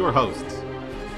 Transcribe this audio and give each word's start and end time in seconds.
Your 0.00 0.10
hosts. 0.10 0.62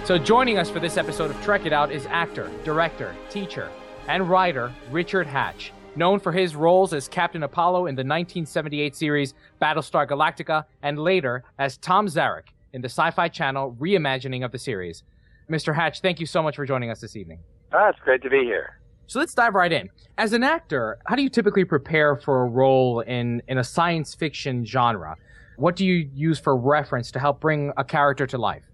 So, 0.04 0.18
joining 0.18 0.58
us 0.58 0.68
for 0.68 0.80
this 0.80 0.96
episode 0.96 1.30
of 1.30 1.40
Trek 1.40 1.66
It 1.66 1.72
Out 1.72 1.92
is 1.92 2.04
actor, 2.06 2.50
director, 2.64 3.14
teacher, 3.30 3.70
and 4.08 4.28
writer 4.28 4.72
Richard 4.90 5.24
Hatch, 5.24 5.72
known 5.94 6.18
for 6.18 6.32
his 6.32 6.56
roles 6.56 6.92
as 6.92 7.06
Captain 7.06 7.44
Apollo 7.44 7.86
in 7.86 7.94
the 7.94 8.00
1978 8.00 8.96
series 8.96 9.34
Battlestar 9.60 10.08
Galactica 10.08 10.64
and 10.82 10.98
later 10.98 11.44
as 11.60 11.76
Tom 11.76 12.08
Zarek 12.08 12.48
in 12.72 12.82
the 12.82 12.88
Sci 12.88 13.08
Fi 13.12 13.28
Channel 13.28 13.76
reimagining 13.78 14.44
of 14.44 14.50
the 14.50 14.58
series. 14.58 15.04
Mr. 15.48 15.72
Hatch, 15.72 16.00
thank 16.00 16.18
you 16.18 16.26
so 16.26 16.42
much 16.42 16.56
for 16.56 16.66
joining 16.66 16.90
us 16.90 17.00
this 17.00 17.14
evening. 17.14 17.38
Ah, 17.72 17.90
it's 17.90 18.00
great 18.00 18.20
to 18.22 18.30
be 18.30 18.40
here. 18.40 18.80
So 19.06 19.20
let's 19.20 19.34
dive 19.34 19.54
right 19.54 19.70
in. 19.70 19.90
As 20.18 20.32
an 20.32 20.42
actor, 20.42 20.98
how 21.06 21.14
do 21.14 21.22
you 21.22 21.30
typically 21.30 21.64
prepare 21.64 22.16
for 22.16 22.42
a 22.42 22.46
role 22.46 22.98
in, 22.98 23.42
in 23.46 23.58
a 23.58 23.64
science 23.64 24.12
fiction 24.16 24.64
genre? 24.64 25.14
What 25.56 25.76
do 25.76 25.86
you 25.86 26.10
use 26.12 26.40
for 26.40 26.56
reference 26.56 27.12
to 27.12 27.20
help 27.20 27.40
bring 27.40 27.72
a 27.76 27.84
character 27.84 28.26
to 28.26 28.38
life? 28.38 28.64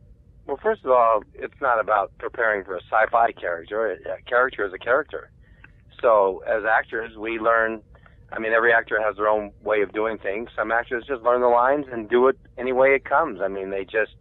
Well, 0.49 0.59
first 0.63 0.83
of 0.83 0.91
all, 0.91 1.21
it's 1.35 1.61
not 1.61 1.79
about 1.79 2.11
preparing 2.17 2.65
for 2.65 2.75
a 2.75 2.81
sci-fi 2.81 3.33
character. 3.33 3.91
A 3.93 4.23
character 4.23 4.67
is 4.67 4.73
a 4.73 4.79
character. 4.79 5.31
So, 6.01 6.43
as 6.49 6.63
actors, 6.65 7.19
we 7.19 7.39
learn. 7.39 7.83
I 8.33 8.39
mean, 8.39 8.53
every 8.53 8.73
actor 8.73 8.99
has 8.99 9.17
their 9.17 9.29
own 9.29 9.53
way 9.63 9.83
of 9.83 9.93
doing 9.93 10.17
things. 10.17 10.49
Some 10.57 10.73
actors 10.73 11.05
just 11.07 11.23
learn 11.23 11.43
the 11.43 11.49
lines 11.49 11.85
and 11.93 12.09
do 12.09 12.29
it 12.29 12.39
any 12.57 12.73
way 12.73 12.95
it 12.95 13.05
comes. 13.05 13.41
I 13.43 13.49
mean, 13.49 13.69
they 13.69 13.85
just 13.85 14.17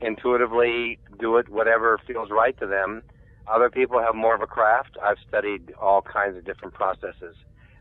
intuitively 0.00 0.98
do 1.20 1.36
it 1.36 1.48
whatever 1.48 2.00
feels 2.04 2.30
right 2.32 2.58
to 2.58 2.66
them. 2.66 3.02
Other 3.46 3.70
people 3.70 4.00
have 4.00 4.16
more 4.16 4.34
of 4.34 4.42
a 4.42 4.48
craft. 4.48 4.96
I've 5.00 5.18
studied 5.28 5.72
all 5.80 6.02
kinds 6.02 6.36
of 6.36 6.44
different 6.44 6.74
processes 6.74 7.36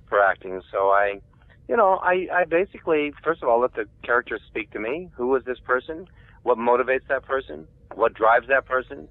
for 0.09 0.21
acting, 0.21 0.61
so 0.71 0.89
I, 0.89 1.21
you 1.67 1.75
know, 1.75 1.99
I, 2.03 2.27
I 2.31 2.45
basically 2.45 3.13
first 3.23 3.41
of 3.41 3.49
all 3.49 3.61
let 3.61 3.73
the 3.73 3.85
character 4.03 4.39
speak 4.47 4.69
to 4.71 4.80
me. 4.80 5.09
Who 5.15 5.35
is 5.35 5.43
this 5.45 5.59
person? 5.59 6.08
What 6.44 6.58
motivates 6.58 7.08
that 7.09 7.25
person? 7.25 7.67
What 7.95 8.13
drives 8.13 8.47
that 8.49 8.66
person? 8.66 9.08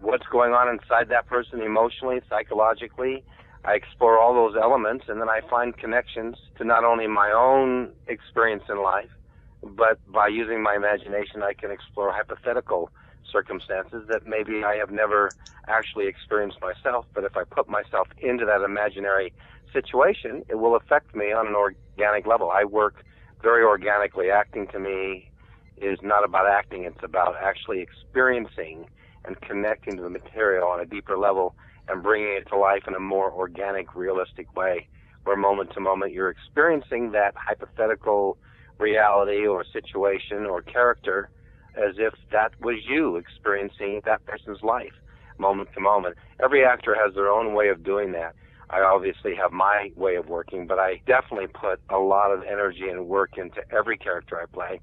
What's 0.00 0.26
going 0.30 0.52
on 0.52 0.68
inside 0.68 1.08
that 1.10 1.26
person 1.26 1.60
emotionally, 1.60 2.20
psychologically? 2.28 3.24
I 3.64 3.74
explore 3.74 4.18
all 4.18 4.32
those 4.32 4.56
elements 4.60 5.06
and 5.08 5.20
then 5.20 5.28
I 5.28 5.40
find 5.50 5.76
connections 5.76 6.36
to 6.56 6.64
not 6.64 6.84
only 6.84 7.06
my 7.06 7.32
own 7.32 7.90
experience 8.06 8.62
in 8.68 8.82
life, 8.82 9.10
but 9.62 9.98
by 10.06 10.28
using 10.28 10.62
my 10.62 10.76
imagination, 10.76 11.42
I 11.42 11.52
can 11.52 11.72
explore 11.72 12.12
hypothetical 12.12 12.90
circumstances 13.30 14.04
that 14.08 14.26
maybe 14.26 14.62
I 14.64 14.76
have 14.76 14.90
never 14.90 15.34
actually 15.66 16.06
experienced 16.06 16.58
myself. 16.62 17.06
But 17.12 17.24
if 17.24 17.36
I 17.36 17.42
put 17.44 17.68
myself 17.68 18.08
into 18.22 18.46
that 18.46 18.62
imaginary 18.64 19.32
situation, 19.72 20.44
it 20.48 20.54
will 20.54 20.76
affect 20.76 21.14
me 21.14 21.32
on 21.32 21.48
an 21.48 21.54
organic 21.54 22.26
level. 22.26 22.50
I 22.50 22.64
work 22.64 23.02
very 23.42 23.64
organically. 23.64 24.30
Acting 24.30 24.68
to 24.68 24.78
me 24.78 25.30
is 25.82 25.98
not 26.02 26.24
about 26.24 26.46
acting, 26.46 26.84
it's 26.84 27.02
about 27.02 27.36
actually 27.42 27.80
experiencing 27.80 28.86
and 29.24 29.40
connecting 29.40 29.96
to 29.96 30.02
the 30.02 30.10
material 30.10 30.68
on 30.68 30.80
a 30.80 30.86
deeper 30.86 31.18
level 31.18 31.54
and 31.88 32.02
bringing 32.02 32.34
it 32.34 32.48
to 32.48 32.56
life 32.56 32.82
in 32.86 32.94
a 32.94 33.00
more 33.00 33.30
organic, 33.32 33.94
realistic 33.94 34.54
way, 34.56 34.88
where 35.24 35.36
moment 35.36 35.72
to 35.72 35.80
moment 35.80 36.12
you're 36.12 36.30
experiencing 36.30 37.12
that 37.12 37.34
hypothetical 37.36 38.38
reality 38.78 39.46
or 39.46 39.64
situation 39.64 40.46
or 40.46 40.62
character 40.62 41.30
as 41.76 41.94
if 41.98 42.14
that 42.32 42.52
was 42.60 42.76
you 42.88 43.16
experiencing 43.16 44.00
that 44.04 44.24
person's 44.26 44.62
life 44.62 44.92
moment 45.38 45.68
to 45.74 45.80
moment. 45.80 46.16
Every 46.42 46.64
actor 46.64 46.94
has 46.94 47.14
their 47.14 47.28
own 47.28 47.54
way 47.54 47.68
of 47.68 47.84
doing 47.84 48.12
that. 48.12 48.34
I 48.70 48.80
obviously 48.80 49.34
have 49.36 49.52
my 49.52 49.92
way 49.96 50.16
of 50.16 50.28
working, 50.28 50.66
but 50.66 50.78
I 50.78 51.00
definitely 51.06 51.46
put 51.46 51.80
a 51.88 51.98
lot 51.98 52.30
of 52.32 52.42
energy 52.42 52.88
and 52.88 53.06
work 53.06 53.38
into 53.38 53.62
every 53.70 53.96
character 53.96 54.40
I 54.40 54.46
play, 54.46 54.80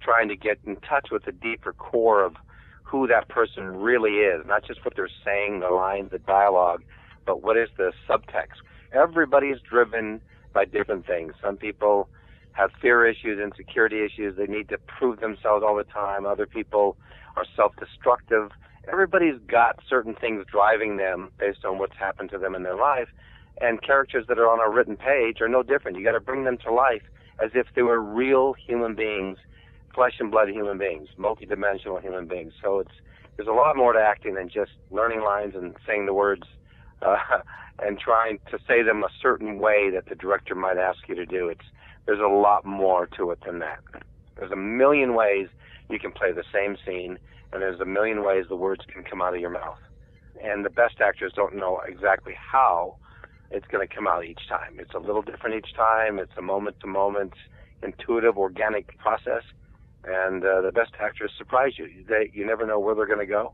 trying 0.00 0.28
to 0.28 0.36
get 0.36 0.58
in 0.64 0.76
touch 0.76 1.08
with 1.10 1.24
the 1.24 1.32
deeper 1.32 1.72
core 1.72 2.24
of 2.24 2.34
who 2.82 3.06
that 3.08 3.28
person 3.28 3.76
really 3.76 4.18
is, 4.18 4.46
not 4.46 4.64
just 4.64 4.84
what 4.84 4.94
they're 4.94 5.08
saying, 5.24 5.60
the 5.60 5.70
lines, 5.70 6.10
the 6.12 6.18
dialogue, 6.18 6.82
but 7.24 7.42
what 7.42 7.56
is 7.56 7.68
the 7.76 7.92
subtext. 8.08 8.62
Everybody 8.92 9.48
is 9.48 9.60
driven 9.60 10.20
by 10.52 10.64
different 10.64 11.06
things. 11.06 11.34
Some 11.42 11.56
people 11.56 12.08
have 12.52 12.70
fear 12.80 13.06
issues, 13.06 13.38
insecurity 13.38 14.04
issues. 14.04 14.36
They 14.36 14.46
need 14.46 14.68
to 14.70 14.78
prove 14.78 15.20
themselves 15.20 15.64
all 15.66 15.76
the 15.76 15.84
time. 15.84 16.24
Other 16.24 16.46
people 16.46 16.96
are 17.36 17.44
self-destructive. 17.54 18.50
Everybody's 18.90 19.38
got 19.46 19.80
certain 19.88 20.14
things 20.14 20.44
driving 20.50 20.96
them 20.96 21.30
based 21.38 21.64
on 21.64 21.78
what's 21.78 21.96
happened 21.98 22.30
to 22.30 22.38
them 22.38 22.54
in 22.54 22.62
their 22.62 22.76
life. 22.76 23.08
And 23.60 23.82
characters 23.82 24.26
that 24.28 24.38
are 24.38 24.48
on 24.48 24.60
a 24.60 24.74
written 24.74 24.96
page 24.96 25.40
are 25.40 25.48
no 25.48 25.62
different. 25.62 25.98
You 25.98 26.04
got 26.04 26.12
to 26.12 26.20
bring 26.20 26.44
them 26.44 26.56
to 26.58 26.72
life 26.72 27.02
as 27.42 27.50
if 27.54 27.66
they 27.74 27.82
were 27.82 28.00
real 28.00 28.54
human 28.54 28.94
beings, 28.94 29.38
flesh 29.96 30.14
and 30.20 30.30
blood 30.30 30.48
human 30.50 30.78
beings, 30.78 31.08
multidimensional 31.18 32.00
human 32.00 32.26
beings. 32.26 32.52
So 32.62 32.78
it's 32.78 32.92
there's 33.36 33.48
a 33.48 33.52
lot 33.52 33.76
more 33.76 33.92
to 33.92 33.98
acting 33.98 34.34
than 34.34 34.48
just 34.48 34.72
learning 34.90 35.22
lines 35.22 35.54
and 35.56 35.74
saying 35.86 36.06
the 36.06 36.14
words 36.14 36.44
uh, 37.02 37.16
and 37.80 37.98
trying 37.98 38.38
to 38.50 38.58
say 38.68 38.82
them 38.82 39.02
a 39.02 39.08
certain 39.20 39.58
way 39.58 39.90
that 39.90 40.06
the 40.08 40.14
director 40.14 40.54
might 40.54 40.78
ask 40.78 41.00
you 41.08 41.14
to 41.16 41.26
do. 41.26 41.48
It's 41.48 41.64
there's 42.06 42.20
a 42.20 42.28
lot 42.28 42.64
more 42.64 43.08
to 43.16 43.32
it 43.32 43.40
than 43.44 43.58
that. 43.58 43.80
There's 44.36 44.52
a 44.52 44.56
million 44.56 45.14
ways 45.14 45.48
you 45.90 45.98
can 45.98 46.12
play 46.12 46.30
the 46.32 46.44
same 46.52 46.76
scene, 46.86 47.18
and 47.52 47.62
there's 47.62 47.80
a 47.80 47.84
million 47.84 48.22
ways 48.22 48.44
the 48.48 48.56
words 48.56 48.82
can 48.92 49.02
come 49.02 49.20
out 49.20 49.34
of 49.34 49.40
your 49.40 49.50
mouth. 49.50 49.78
And 50.42 50.64
the 50.64 50.70
best 50.70 51.00
actors 51.00 51.32
don't 51.34 51.56
know 51.56 51.80
exactly 51.86 52.34
how 52.36 52.96
it's 53.50 53.66
going 53.66 53.86
to 53.86 53.92
come 53.92 54.06
out 54.06 54.24
each 54.24 54.46
time. 54.48 54.76
It's 54.78 54.94
a 54.94 54.98
little 54.98 55.22
different 55.22 55.56
each 55.56 55.74
time. 55.74 56.18
It's 56.18 56.36
a 56.36 56.42
moment 56.42 56.78
to 56.80 56.86
moment, 56.86 57.32
intuitive, 57.82 58.36
organic 58.36 58.98
process. 58.98 59.42
And 60.06 60.44
uh, 60.44 60.60
the 60.60 60.72
best 60.72 60.92
actors 61.00 61.32
surprise 61.36 61.72
you. 61.78 61.88
They, 62.08 62.30
you 62.32 62.46
never 62.46 62.64
know 62.66 62.78
where 62.78 62.94
they're 62.94 63.06
going 63.06 63.18
to 63.18 63.26
go 63.26 63.52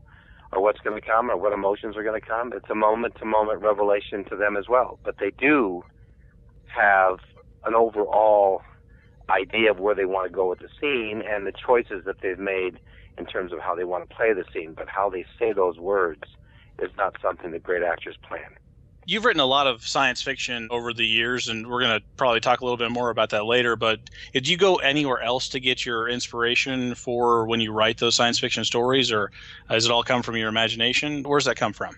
or 0.51 0.61
what's 0.61 0.79
going 0.79 0.99
to 0.99 1.05
come 1.05 1.31
or 1.31 1.37
what 1.37 1.51
emotions 1.51 1.97
are 1.97 2.03
going 2.03 2.19
to 2.19 2.25
come. 2.25 2.53
It's 2.53 2.69
a 2.69 2.75
moment 2.75 3.15
to 3.19 3.25
moment 3.25 3.61
revelation 3.61 4.23
to 4.25 4.35
them 4.35 4.55
as 4.55 4.69
well. 4.69 4.99
But 5.03 5.15
they 5.19 5.31
do 5.31 5.83
have 6.67 7.17
an 7.65 7.73
overall 7.73 8.61
idea 9.29 9.71
of 9.71 9.79
where 9.79 9.95
they 9.95 10.05
want 10.05 10.29
to 10.29 10.33
go 10.33 10.49
with 10.49 10.59
the 10.59 10.69
scene 10.79 11.23
and 11.27 11.47
the 11.47 11.53
choices 11.53 12.05
that 12.05 12.17
they've 12.21 12.37
made 12.37 12.79
in 13.17 13.25
terms 13.25 13.51
of 13.51 13.59
how 13.59 13.75
they 13.75 13.83
want 13.83 14.07
to 14.07 14.15
play 14.15 14.33
the 14.33 14.43
scene, 14.53 14.73
but 14.73 14.87
how 14.89 15.09
they 15.09 15.25
say 15.39 15.53
those 15.53 15.77
words 15.77 16.23
is 16.79 16.89
not 16.97 17.15
something 17.21 17.51
that 17.51 17.63
great 17.63 17.83
actors 17.83 18.17
plan. 18.27 18.49
You've 19.05 19.25
written 19.25 19.41
a 19.41 19.45
lot 19.45 19.67
of 19.67 19.85
science 19.85 20.21
fiction 20.21 20.69
over 20.71 20.93
the 20.93 21.05
years, 21.05 21.49
and 21.49 21.67
we're 21.67 21.81
going 21.81 21.99
to 21.99 22.05
probably 22.15 22.39
talk 22.39 22.61
a 22.61 22.63
little 22.63 22.77
bit 22.77 22.91
more 22.91 23.09
about 23.09 23.31
that 23.31 23.45
later. 23.45 23.75
But 23.75 23.99
did 24.33 24.47
you 24.47 24.55
go 24.55 24.77
anywhere 24.77 25.21
else 25.21 25.49
to 25.49 25.59
get 25.59 25.85
your 25.85 26.07
inspiration 26.07 26.95
for 26.95 27.45
when 27.45 27.59
you 27.59 27.73
write 27.73 27.97
those 27.97 28.15
science 28.15 28.39
fiction 28.39 28.63
stories, 28.63 29.11
or 29.11 29.31
does 29.69 29.85
it 29.85 29.91
all 29.91 30.03
come 30.03 30.21
from 30.21 30.37
your 30.37 30.47
imagination? 30.47 31.23
Where 31.23 31.37
does 31.37 31.45
that 31.45 31.57
come 31.57 31.73
from? 31.73 31.95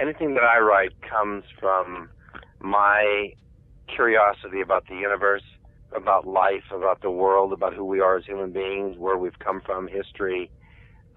Anything 0.00 0.34
that 0.34 0.44
I 0.44 0.58
write 0.58 0.92
comes 1.02 1.44
from 1.60 2.08
my 2.60 3.32
curiosity 3.94 4.62
about 4.62 4.86
the 4.88 4.96
universe, 4.96 5.44
about 5.94 6.26
life, 6.26 6.64
about 6.72 7.02
the 7.02 7.10
world, 7.10 7.52
about 7.52 7.74
who 7.74 7.84
we 7.84 8.00
are 8.00 8.16
as 8.16 8.24
human 8.24 8.52
beings, 8.52 8.96
where 8.96 9.18
we've 9.18 9.38
come 9.38 9.60
from, 9.60 9.86
history, 9.86 10.50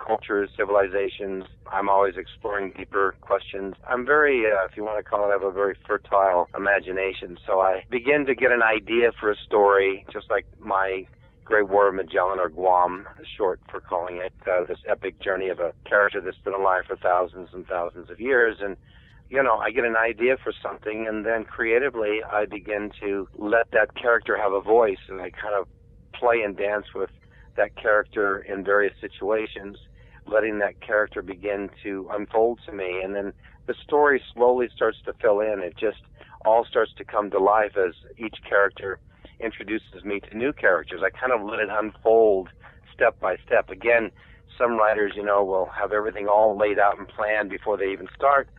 cultures, 0.06 0.50
civilizations. 0.57 1.46
I'm 1.72 1.90
always 1.90 2.16
exploring 2.18 2.74
deeper 2.78 3.16
questions. 3.22 3.75
I'm 3.88 4.06
very, 4.06 4.46
uh, 4.46 4.66
if 4.66 4.75
you 4.75 4.84
want 4.84 5.04
to 5.04 5.10
call 5.10 5.25
it, 5.25 5.30
I 5.30 5.34
have 5.34 5.44
a 5.44 5.51
very 5.51 5.75
fertile 5.88 6.48
imagination. 6.56 7.38
So 7.46 7.60
I 7.60 7.84
begin 7.90 8.25
to 8.25 8.36
get 8.36 8.51
an 8.51 8.63
idea 8.63 9.12
for 9.19 9.31
a 9.31 9.36
story, 9.46 10.06
just 10.12 10.30
like 10.30 10.46
my 10.60 11.06
Great 11.46 11.68
War 11.68 11.90
of 11.90 11.96
Magellan 11.96 12.40
or 12.40 12.50
Guam, 12.50 13.07
short 13.38 13.60
for 13.69 13.80
calling 13.80 14.18
it, 14.18 14.34
uh, 14.48 14.66
this 14.66 14.80
epic 14.88 15.19
journey 15.19 15.50
of 15.50 15.60
a 15.60 15.74
character 15.86 16.22
that's 16.22 16.38
been 16.38 16.54
alive 16.54 16.84
for 16.88 16.96
thousands 16.96 17.50
and 17.54 17.66
thousands 17.68 18.10
of 18.10 18.19
years. 18.19 18.57
And 18.62 18.78
you 19.30 19.44
know, 19.44 19.57
I 19.57 19.69
get 19.72 19.86
an 19.86 19.96
idea 19.96 20.38
for 20.44 20.51
something, 20.62 21.06
and 21.07 21.25
then 21.25 21.46
creatively 21.46 22.22
I 22.24 22.46
begin 22.46 22.92
to 23.01 23.28
let 23.38 23.69
that 23.72 23.96
character 23.96 24.36
have 24.38 24.54
a 24.54 24.62
voice, 24.62 24.98
and 25.07 25.22
I 25.22 25.30
kind 25.30 25.54
of 25.54 25.68
play 26.13 26.42
and 26.42 26.57
dance 26.57 26.88
with 26.96 27.12
that 27.56 27.75
character 27.75 28.40
in 28.40 28.63
various 28.63 28.94
situations, 29.00 29.78
letting 30.31 30.59
that 30.59 30.81
character 30.81 31.21
begin 31.21 31.69
to 31.83 32.09
unfold 32.11 32.59
to 32.65 32.71
me, 32.71 33.01
and 33.03 33.15
then 33.15 33.33
the 33.67 33.73
story 33.83 34.21
slowly 34.33 34.69
starts 34.75 34.97
to 35.05 35.13
fill 35.13 35.39
in. 35.39 35.59
It 35.59 35.75
just 35.77 36.01
all 36.45 36.65
starts 36.65 36.91
to 36.97 37.03
come 37.03 37.29
to 37.31 37.39
life 37.39 37.77
as 37.77 37.93
each 38.17 38.37
character 38.47 38.99
introduces 39.39 40.03
me 40.03 40.19
to 40.19 40.37
new 40.37 40.53
characters. 40.53 41.01
I 41.03 41.09
kind 41.09 41.31
of 41.31 41.41
let 41.41 41.59
it 41.59 41.69
unfold 41.71 42.49
step 42.93 43.19
by 43.19 43.37
step. 43.45 43.69
Again, 43.69 44.11
some 44.57 44.77
writers, 44.77 45.13
you 45.15 45.23
know, 45.23 45.43
will 45.43 45.67
have 45.67 45.93
everything 45.93 46.27
all 46.27 46.57
laid 46.57 46.79
out 46.79 46.97
and 46.97 47.07
planned 47.07 47.49
before 47.49 47.77
they 47.77 47.91
even 47.91 48.07
start. 48.15 48.49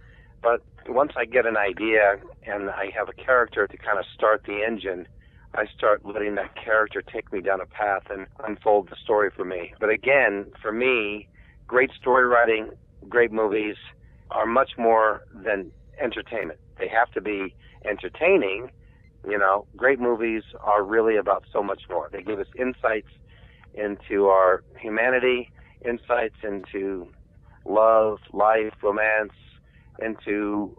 But 0.42 0.62
once 0.88 1.12
I 1.16 1.26
get 1.26 1.44
an 1.46 1.56
idea 1.56 2.18
and 2.46 2.70
I 2.70 2.90
have 2.96 3.08
a 3.08 3.12
character 3.12 3.66
to 3.66 3.76
kind 3.76 3.98
of 3.98 4.04
start 4.14 4.44
the 4.46 4.64
engine, 4.66 5.06
I 5.54 5.66
start 5.76 6.04
letting 6.04 6.36
that 6.36 6.54
character 6.54 7.02
take 7.02 7.32
me 7.32 7.40
down 7.40 7.60
a 7.60 7.66
path 7.66 8.04
and 8.08 8.26
unfold 8.46 8.88
the 8.88 8.96
story 9.02 9.30
for 9.34 9.44
me. 9.44 9.74
But 9.80 9.90
again, 9.90 10.46
for 10.62 10.72
me, 10.72 11.28
great 11.70 11.92
story 11.92 12.26
writing, 12.26 12.68
great 13.08 13.30
movies 13.30 13.76
are 14.32 14.44
much 14.44 14.70
more 14.76 15.22
than 15.32 15.70
entertainment. 16.02 16.58
They 16.80 16.88
have 16.88 17.12
to 17.12 17.20
be 17.20 17.54
entertaining. 17.84 18.72
You 19.24 19.38
know, 19.38 19.66
great 19.76 20.00
movies 20.00 20.42
are 20.64 20.82
really 20.82 21.16
about 21.16 21.44
so 21.52 21.62
much 21.62 21.82
more. 21.88 22.08
They 22.10 22.22
give 22.22 22.40
us 22.40 22.48
insights 22.58 23.06
into 23.72 24.26
our 24.26 24.64
humanity, 24.80 25.52
insights 25.86 26.34
into 26.42 27.06
love, 27.64 28.18
life, 28.32 28.74
romance, 28.82 29.32
into 30.02 30.76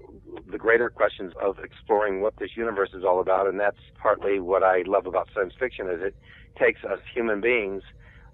the 0.51 0.57
greater 0.57 0.89
questions 0.89 1.31
of 1.41 1.57
exploring 1.63 2.19
what 2.19 2.35
this 2.37 2.49
universe 2.57 2.89
is 2.93 3.05
all 3.05 3.21
about. 3.21 3.47
And 3.47 3.57
that's 3.57 3.79
partly 3.97 4.41
what 4.41 4.61
I 4.61 4.83
love 4.85 5.05
about 5.05 5.29
science 5.33 5.53
fiction 5.57 5.87
is 5.87 6.01
it 6.01 6.15
takes 6.59 6.83
us 6.83 6.99
human 7.13 7.39
beings 7.39 7.81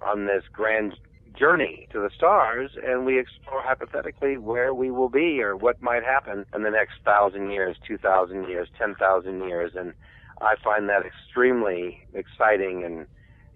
on 0.04 0.26
this 0.26 0.44
grand 0.52 0.96
journey 1.38 1.88
to 1.92 2.00
the 2.00 2.10
stars 2.16 2.72
and 2.84 3.06
we 3.06 3.20
explore 3.20 3.62
hypothetically 3.62 4.38
where 4.38 4.74
we 4.74 4.92
will 4.92 5.10
be 5.10 5.42
or 5.42 5.56
what 5.56 5.82
might 5.82 6.04
happen 6.04 6.46
in 6.54 6.64
the 6.64 6.72
next 6.72 6.96
thousand 7.06 7.52
years, 7.52 7.78
two 7.88 7.98
thousand 7.98 8.48
years, 8.48 8.68
ten 8.78 8.96
thousand 8.96 9.48
years. 9.48 9.74
And 9.76 9.94
I 10.42 10.56
find 10.64 10.90
that 10.90 11.04
extremely 11.06 12.00
exciting 12.14 12.84
and 12.84 13.08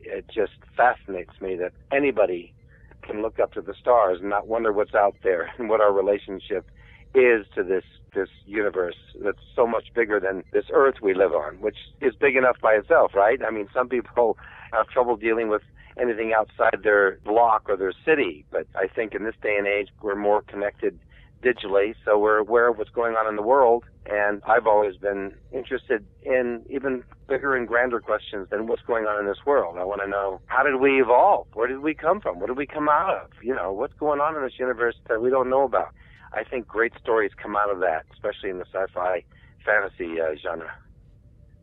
it 0.01 0.25
just 0.33 0.53
fascinates 0.75 1.39
me 1.41 1.55
that 1.57 1.73
anybody 1.91 2.53
can 3.01 3.21
look 3.21 3.39
up 3.39 3.53
to 3.53 3.61
the 3.61 3.73
stars 3.79 4.19
and 4.21 4.29
not 4.29 4.47
wonder 4.47 4.71
what's 4.71 4.93
out 4.93 5.15
there 5.23 5.49
and 5.57 5.69
what 5.69 5.81
our 5.81 5.93
relationship 5.93 6.69
is 7.13 7.45
to 7.55 7.63
this 7.63 7.83
this 8.13 8.29
universe 8.45 8.95
that's 9.23 9.39
so 9.55 9.65
much 9.65 9.85
bigger 9.95 10.19
than 10.19 10.43
this 10.51 10.65
earth 10.73 10.95
we 11.01 11.13
live 11.13 11.31
on, 11.31 11.55
which 11.61 11.77
is 12.01 12.13
big 12.19 12.35
enough 12.35 12.57
by 12.61 12.73
itself, 12.73 13.13
right? 13.15 13.39
I 13.41 13.51
mean, 13.51 13.69
some 13.73 13.87
people 13.87 14.37
have 14.73 14.87
trouble 14.89 15.15
dealing 15.15 15.47
with 15.47 15.61
anything 15.99 16.33
outside 16.33 16.79
their 16.83 17.19
block 17.25 17.63
or 17.67 17.77
their 17.77 17.93
city, 18.05 18.45
but 18.51 18.67
I 18.75 18.87
think 18.87 19.13
in 19.13 19.23
this 19.23 19.35
day 19.41 19.55
and 19.57 19.67
age 19.67 19.89
we're 20.01 20.15
more 20.15 20.41
connected 20.41 20.99
digitally, 21.41 21.95
so 22.05 22.17
we're 22.17 22.37
aware 22.37 22.69
of 22.69 22.77
what's 22.77 22.91
going 22.91 23.15
on 23.15 23.27
in 23.27 23.35
the 23.35 23.41
world. 23.41 23.83
And 24.05 24.41
I've 24.45 24.67
always 24.67 24.95
been 24.95 25.33
interested 25.51 26.05
in 26.23 26.63
even 26.69 27.03
bigger 27.27 27.55
and 27.55 27.67
grander 27.67 27.99
questions 27.99 28.47
than 28.49 28.67
what's 28.67 28.81
going 28.83 29.05
on 29.05 29.19
in 29.19 29.27
this 29.27 29.45
world. 29.45 29.77
I 29.77 29.83
want 29.83 30.01
to 30.01 30.07
know 30.07 30.41
how 30.47 30.63
did 30.63 30.79
we 30.79 31.01
evolve? 31.01 31.47
Where 31.53 31.67
did 31.67 31.79
we 31.79 31.93
come 31.93 32.19
from? 32.19 32.39
What 32.39 32.47
did 32.47 32.57
we 32.57 32.65
come 32.65 32.89
out 32.89 33.15
of? 33.15 33.29
You 33.43 33.55
know, 33.55 33.71
what's 33.71 33.93
going 33.93 34.19
on 34.19 34.35
in 34.35 34.43
this 34.43 34.57
universe 34.57 34.95
that 35.07 35.21
we 35.21 35.29
don't 35.29 35.49
know 35.49 35.63
about? 35.63 35.93
I 36.33 36.43
think 36.43 36.67
great 36.67 36.93
stories 36.99 37.31
come 37.41 37.55
out 37.55 37.69
of 37.69 37.79
that, 37.79 38.05
especially 38.13 38.49
in 38.49 38.57
the 38.57 38.65
sci-fi 38.71 39.23
fantasy 39.65 40.19
uh, 40.19 40.35
genre. 40.41 40.71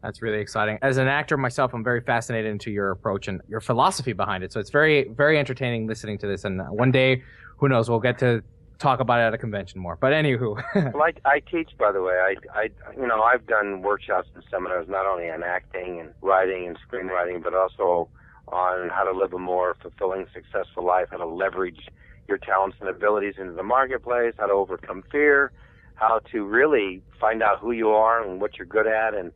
That's 0.02 0.22
really 0.22 0.38
exciting. 0.38 0.78
As 0.82 0.96
an 0.96 1.08
actor 1.08 1.36
myself, 1.36 1.74
I'm 1.74 1.82
very 1.82 2.00
fascinated 2.00 2.50
into 2.50 2.70
your 2.70 2.90
approach 2.90 3.28
and 3.28 3.40
your 3.48 3.60
philosophy 3.60 4.12
behind 4.12 4.44
it. 4.44 4.52
So 4.52 4.60
it's 4.60 4.70
very, 4.70 5.08
very 5.08 5.38
entertaining 5.38 5.86
listening 5.86 6.18
to 6.18 6.26
this. 6.26 6.44
And 6.44 6.60
uh, 6.60 6.66
one 6.66 6.92
day, 6.92 7.22
who 7.56 7.68
knows, 7.68 7.90
we'll 7.90 7.98
get 7.98 8.18
to 8.20 8.42
talk 8.78 9.00
about 9.00 9.20
it 9.20 9.24
at 9.24 9.34
a 9.34 9.38
convention 9.38 9.80
more. 9.80 9.96
But 10.00 10.12
anywho, 10.12 10.62
I, 10.94 11.12
I 11.28 11.40
teach, 11.40 11.70
by 11.78 11.90
the 11.90 12.00
way. 12.02 12.14
I, 12.14 12.36
I, 12.58 12.70
you 12.96 13.06
know, 13.06 13.22
I've 13.22 13.46
done 13.46 13.82
workshops 13.82 14.28
and 14.34 14.44
seminars 14.50 14.86
not 14.88 15.06
only 15.06 15.30
on 15.30 15.42
acting 15.42 16.00
and 16.00 16.10
writing 16.22 16.68
and 16.68 16.78
screenwriting, 16.88 17.42
but 17.42 17.54
also 17.54 18.08
on 18.48 18.88
how 18.88 19.04
to 19.04 19.12
live 19.12 19.32
a 19.32 19.38
more 19.38 19.76
fulfilling, 19.82 20.26
successful 20.32 20.84
life, 20.84 21.08
how 21.10 21.18
to 21.18 21.26
leverage 21.26 21.88
your 22.28 22.38
talents 22.38 22.76
and 22.80 22.88
abilities 22.88 23.34
into 23.38 23.52
the 23.52 23.62
marketplace, 23.62 24.34
how 24.38 24.46
to 24.46 24.52
overcome 24.52 25.02
fear, 25.10 25.50
how 25.94 26.20
to 26.30 26.44
really 26.44 27.02
find 27.20 27.42
out 27.42 27.58
who 27.58 27.72
you 27.72 27.90
are 27.90 28.26
and 28.26 28.40
what 28.40 28.56
you're 28.56 28.66
good 28.66 28.86
at, 28.86 29.14
and 29.14 29.32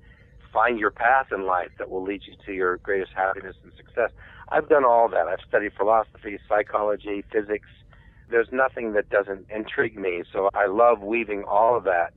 find 0.53 0.79
your 0.79 0.91
path 0.91 1.27
in 1.33 1.47
life 1.47 1.71
that 1.79 1.91
will 1.91 2.03
lead 2.03 2.23
you 2.27 2.35
to 2.47 2.53
your 2.53 2.77
greatest 2.79 3.13
happiness 3.15 3.57
and 3.63 3.73
success. 3.77 4.11
I've 4.49 4.69
done 4.69 4.85
all 4.85 5.09
that. 5.09 5.29
I've 5.29 5.41
studied 5.49 5.73
philosophy, 5.77 6.39
psychology, 6.49 7.25
physics, 7.33 7.69
there's 8.33 8.49
nothing 8.51 8.95
that 8.95 9.09
doesn't 9.11 9.47
intrigue 9.55 9.97
me. 9.97 10.25
So 10.33 10.49
I 10.55 10.67
love 10.67 11.01
weaving 11.03 11.45
all 11.45 11.77
of 11.77 11.85
that 11.85 12.15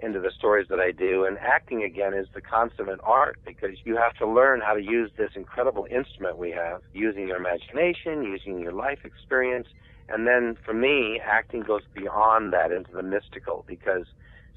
into 0.00 0.20
the 0.20 0.32
stories 0.36 0.66
that 0.68 0.80
I 0.80 0.90
do. 0.90 1.24
And 1.24 1.38
acting 1.38 1.82
again 1.84 2.12
is 2.12 2.26
the 2.34 2.40
consummate 2.40 3.00
art 3.04 3.38
because 3.46 3.76
you 3.84 3.96
have 3.96 4.14
to 4.16 4.26
learn 4.26 4.60
how 4.60 4.74
to 4.74 4.82
use 4.82 5.10
this 5.16 5.30
incredible 5.36 5.86
instrument 5.90 6.36
we 6.36 6.50
have, 6.50 6.82
using 6.92 7.28
your 7.28 7.36
imagination, 7.36 8.24
using 8.24 8.58
your 8.58 8.72
life 8.72 8.98
experience. 9.04 9.68
And 10.08 10.26
then 10.26 10.56
for 10.64 10.74
me, 10.74 11.20
acting 11.24 11.62
goes 11.62 11.82
beyond 11.94 12.52
that 12.52 12.72
into 12.72 12.92
the 12.92 13.02
mystical 13.02 13.64
because 13.66 14.06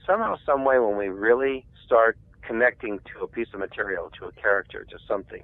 somehow, 0.06 0.38
some 0.45 0.66
way, 0.66 0.80
when 0.80 0.98
we 0.98 1.07
really 1.07 1.66
start 1.86 2.18
connecting 2.48 3.00
to 3.14 3.24
a 3.24 3.28
piece 3.28 3.48
of 3.54 3.60
material, 3.60 4.12
to 4.20 4.26
a 4.26 4.32
character, 4.32 4.86
to 4.90 4.98
something, 5.08 5.44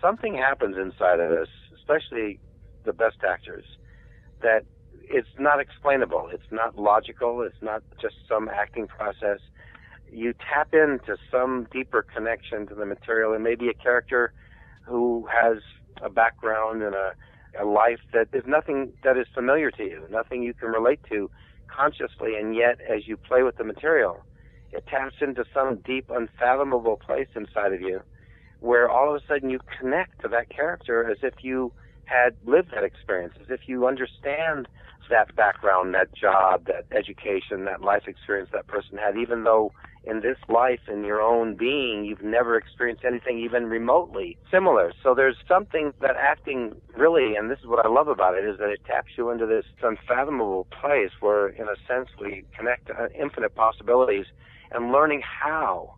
something 0.00 0.34
happens 0.36 0.76
inside 0.76 1.20
of 1.20 1.30
us, 1.32 1.48
especially 1.74 2.38
the 2.84 2.92
best 2.92 3.16
actors, 3.26 3.64
that 4.42 4.64
it's 5.08 5.28
not 5.38 5.60
explainable. 5.60 6.28
It's 6.32 6.50
not 6.50 6.78
logical. 6.78 7.42
It's 7.42 7.62
not 7.62 7.82
just 8.00 8.14
some 8.28 8.48
acting 8.48 8.86
process. 8.86 9.38
You 10.10 10.34
tap 10.34 10.72
into 10.72 11.16
some 11.30 11.66
deeper 11.72 12.02
connection 12.02 12.66
to 12.68 12.74
the 12.74 12.86
material, 12.86 13.32
and 13.32 13.42
maybe 13.42 13.68
a 13.68 13.74
character 13.74 14.32
who 14.82 15.26
has 15.30 15.58
a 16.02 16.10
background 16.10 16.82
and 16.82 16.94
a, 16.94 17.12
a 17.60 17.64
life 17.64 18.00
that 18.12 18.28
is 18.32 18.44
nothing 18.46 18.92
that 19.02 19.16
is 19.16 19.26
familiar 19.34 19.70
to 19.72 19.82
you, 19.82 20.02
nothing 20.10 20.42
you 20.42 20.54
can 20.54 20.68
relate 20.68 21.00
to 21.08 21.30
consciously, 21.68 22.36
and 22.36 22.54
yet 22.54 22.78
as 22.88 23.06
you 23.06 23.16
play 23.16 23.42
with 23.42 23.56
the 23.56 23.64
material, 23.64 24.24
it 24.74 24.86
taps 24.86 25.16
into 25.20 25.44
some 25.54 25.76
deep, 25.86 26.10
unfathomable 26.10 26.96
place 26.96 27.28
inside 27.34 27.72
of 27.72 27.80
you 27.80 28.00
where 28.64 28.88
all 28.88 29.14
of 29.14 29.22
a 29.22 29.26
sudden 29.26 29.50
you 29.50 29.60
connect 29.78 30.22
to 30.22 30.28
that 30.28 30.48
character 30.48 31.08
as 31.10 31.18
if 31.22 31.34
you 31.42 31.70
had 32.06 32.34
lived 32.46 32.70
that 32.74 32.82
experience, 32.82 33.34
as 33.40 33.46
if 33.50 33.60
you 33.66 33.86
understand 33.86 34.66
that 35.10 35.36
background, 35.36 35.94
that 35.94 36.14
job, 36.14 36.64
that 36.64 36.86
education, 36.96 37.66
that 37.66 37.82
life 37.82 38.04
experience 38.06 38.48
that 38.54 38.66
person 38.66 38.96
had, 38.96 39.18
even 39.18 39.44
though 39.44 39.70
in 40.06 40.20
this 40.20 40.38
life, 40.48 40.80
in 40.90 41.04
your 41.04 41.20
own 41.20 41.56
being, 41.56 42.04
you've 42.04 42.22
never 42.22 42.56
experienced 42.56 43.04
anything 43.06 43.38
even 43.38 43.66
remotely 43.66 44.36
similar. 44.50 44.92
So 45.02 45.14
there's 45.14 45.36
something 45.46 45.92
that 46.00 46.16
acting 46.18 46.74
really, 46.96 47.36
and 47.36 47.50
this 47.50 47.58
is 47.58 47.66
what 47.66 47.84
I 47.84 47.88
love 47.88 48.08
about 48.08 48.34
it, 48.34 48.44
is 48.44 48.58
that 48.58 48.70
it 48.70 48.80
taps 48.86 49.12
you 49.16 49.30
into 49.30 49.46
this 49.46 49.64
unfathomable 49.82 50.66
place 50.80 51.10
where, 51.20 51.48
in 51.48 51.68
a 51.68 51.76
sense, 51.86 52.08
we 52.18 52.44
connect 52.56 52.86
to 52.86 53.08
infinite 53.18 53.54
possibilities 53.54 54.26
and 54.74 54.92
learning 54.92 55.22
how 55.22 55.94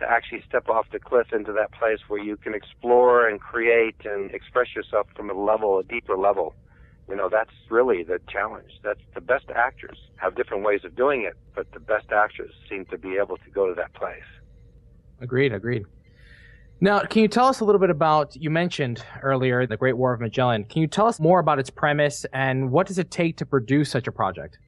to 0.00 0.10
actually 0.10 0.42
step 0.48 0.68
off 0.68 0.86
the 0.92 0.98
cliff 0.98 1.28
into 1.32 1.52
that 1.52 1.72
place 1.72 2.00
where 2.08 2.22
you 2.22 2.36
can 2.36 2.54
explore 2.54 3.28
and 3.28 3.40
create 3.40 3.96
and 4.04 4.30
express 4.32 4.74
yourself 4.74 5.06
from 5.14 5.30
a 5.30 5.34
level, 5.34 5.78
a 5.78 5.84
deeper 5.84 6.16
level. 6.16 6.54
You 7.08 7.14
know 7.14 7.28
that's 7.30 7.52
really 7.70 8.02
the 8.02 8.18
challenge. 8.28 8.72
That's 8.82 9.00
the 9.14 9.20
best 9.20 9.46
actors 9.54 9.96
have 10.16 10.34
different 10.34 10.64
ways 10.64 10.80
of 10.84 10.96
doing 10.96 11.22
it 11.22 11.36
but 11.56 11.72
the 11.72 11.80
best 11.80 12.12
actors 12.12 12.52
seem 12.68 12.84
to 12.86 12.98
be 12.98 13.16
able 13.16 13.38
to 13.38 13.50
go 13.50 13.66
to 13.66 13.74
that 13.74 13.92
place. 13.94 14.22
Agreed 15.20 15.52
agreed. 15.52 15.84
Now 16.80 17.00
can 17.00 17.22
you 17.22 17.28
tell 17.28 17.46
us 17.46 17.60
a 17.60 17.64
little 17.64 17.80
bit 17.80 17.90
about 17.90 18.36
you 18.36 18.50
mentioned 18.50 19.02
earlier 19.22 19.66
the 19.66 19.78
great 19.78 19.96
war 19.96 20.12
of 20.12 20.20
magellan. 20.20 20.64
Can 20.64 20.82
you 20.82 20.86
tell 20.86 21.06
us 21.06 21.18
more 21.18 21.40
about 21.40 21.58
its 21.58 21.70
premise 21.70 22.26
and 22.32 22.70
what 22.70 22.86
does 22.86 22.98
it 22.98 23.10
take 23.10 23.38
to 23.38 23.46
produce 23.46 23.90
such 23.90 24.06
a 24.06 24.12
project? 24.12 24.58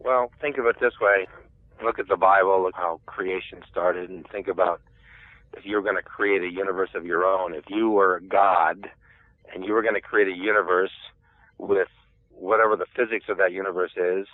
Well 0.00 0.30
think 0.40 0.56
of 0.56 0.66
it 0.66 0.76
this 0.80 0.94
way 1.00 1.26
look 1.82 1.98
at 1.98 2.08
the 2.08 2.16
bible 2.16 2.62
look 2.62 2.74
how 2.74 3.00
creation 3.06 3.60
started 3.70 4.10
and 4.10 4.26
think 4.30 4.48
about 4.48 4.80
if 5.56 5.64
you 5.64 5.76
were 5.76 5.82
going 5.82 5.96
to 5.96 6.02
create 6.02 6.42
a 6.42 6.50
universe 6.50 6.90
of 6.94 7.04
your 7.04 7.24
own 7.24 7.54
if 7.54 7.64
you 7.68 7.90
were 7.90 8.20
god 8.28 8.88
and 9.52 9.64
you 9.64 9.72
were 9.72 9.82
going 9.82 9.94
to 9.94 10.00
create 10.00 10.28
a 10.28 10.36
universe 10.36 10.90
with 11.58 11.88
whatever 12.30 12.76
the 12.76 12.86
physics 12.96 13.26
of 13.28 13.38
that 13.38 13.52
universe 13.52 13.92
is. 13.96 14.26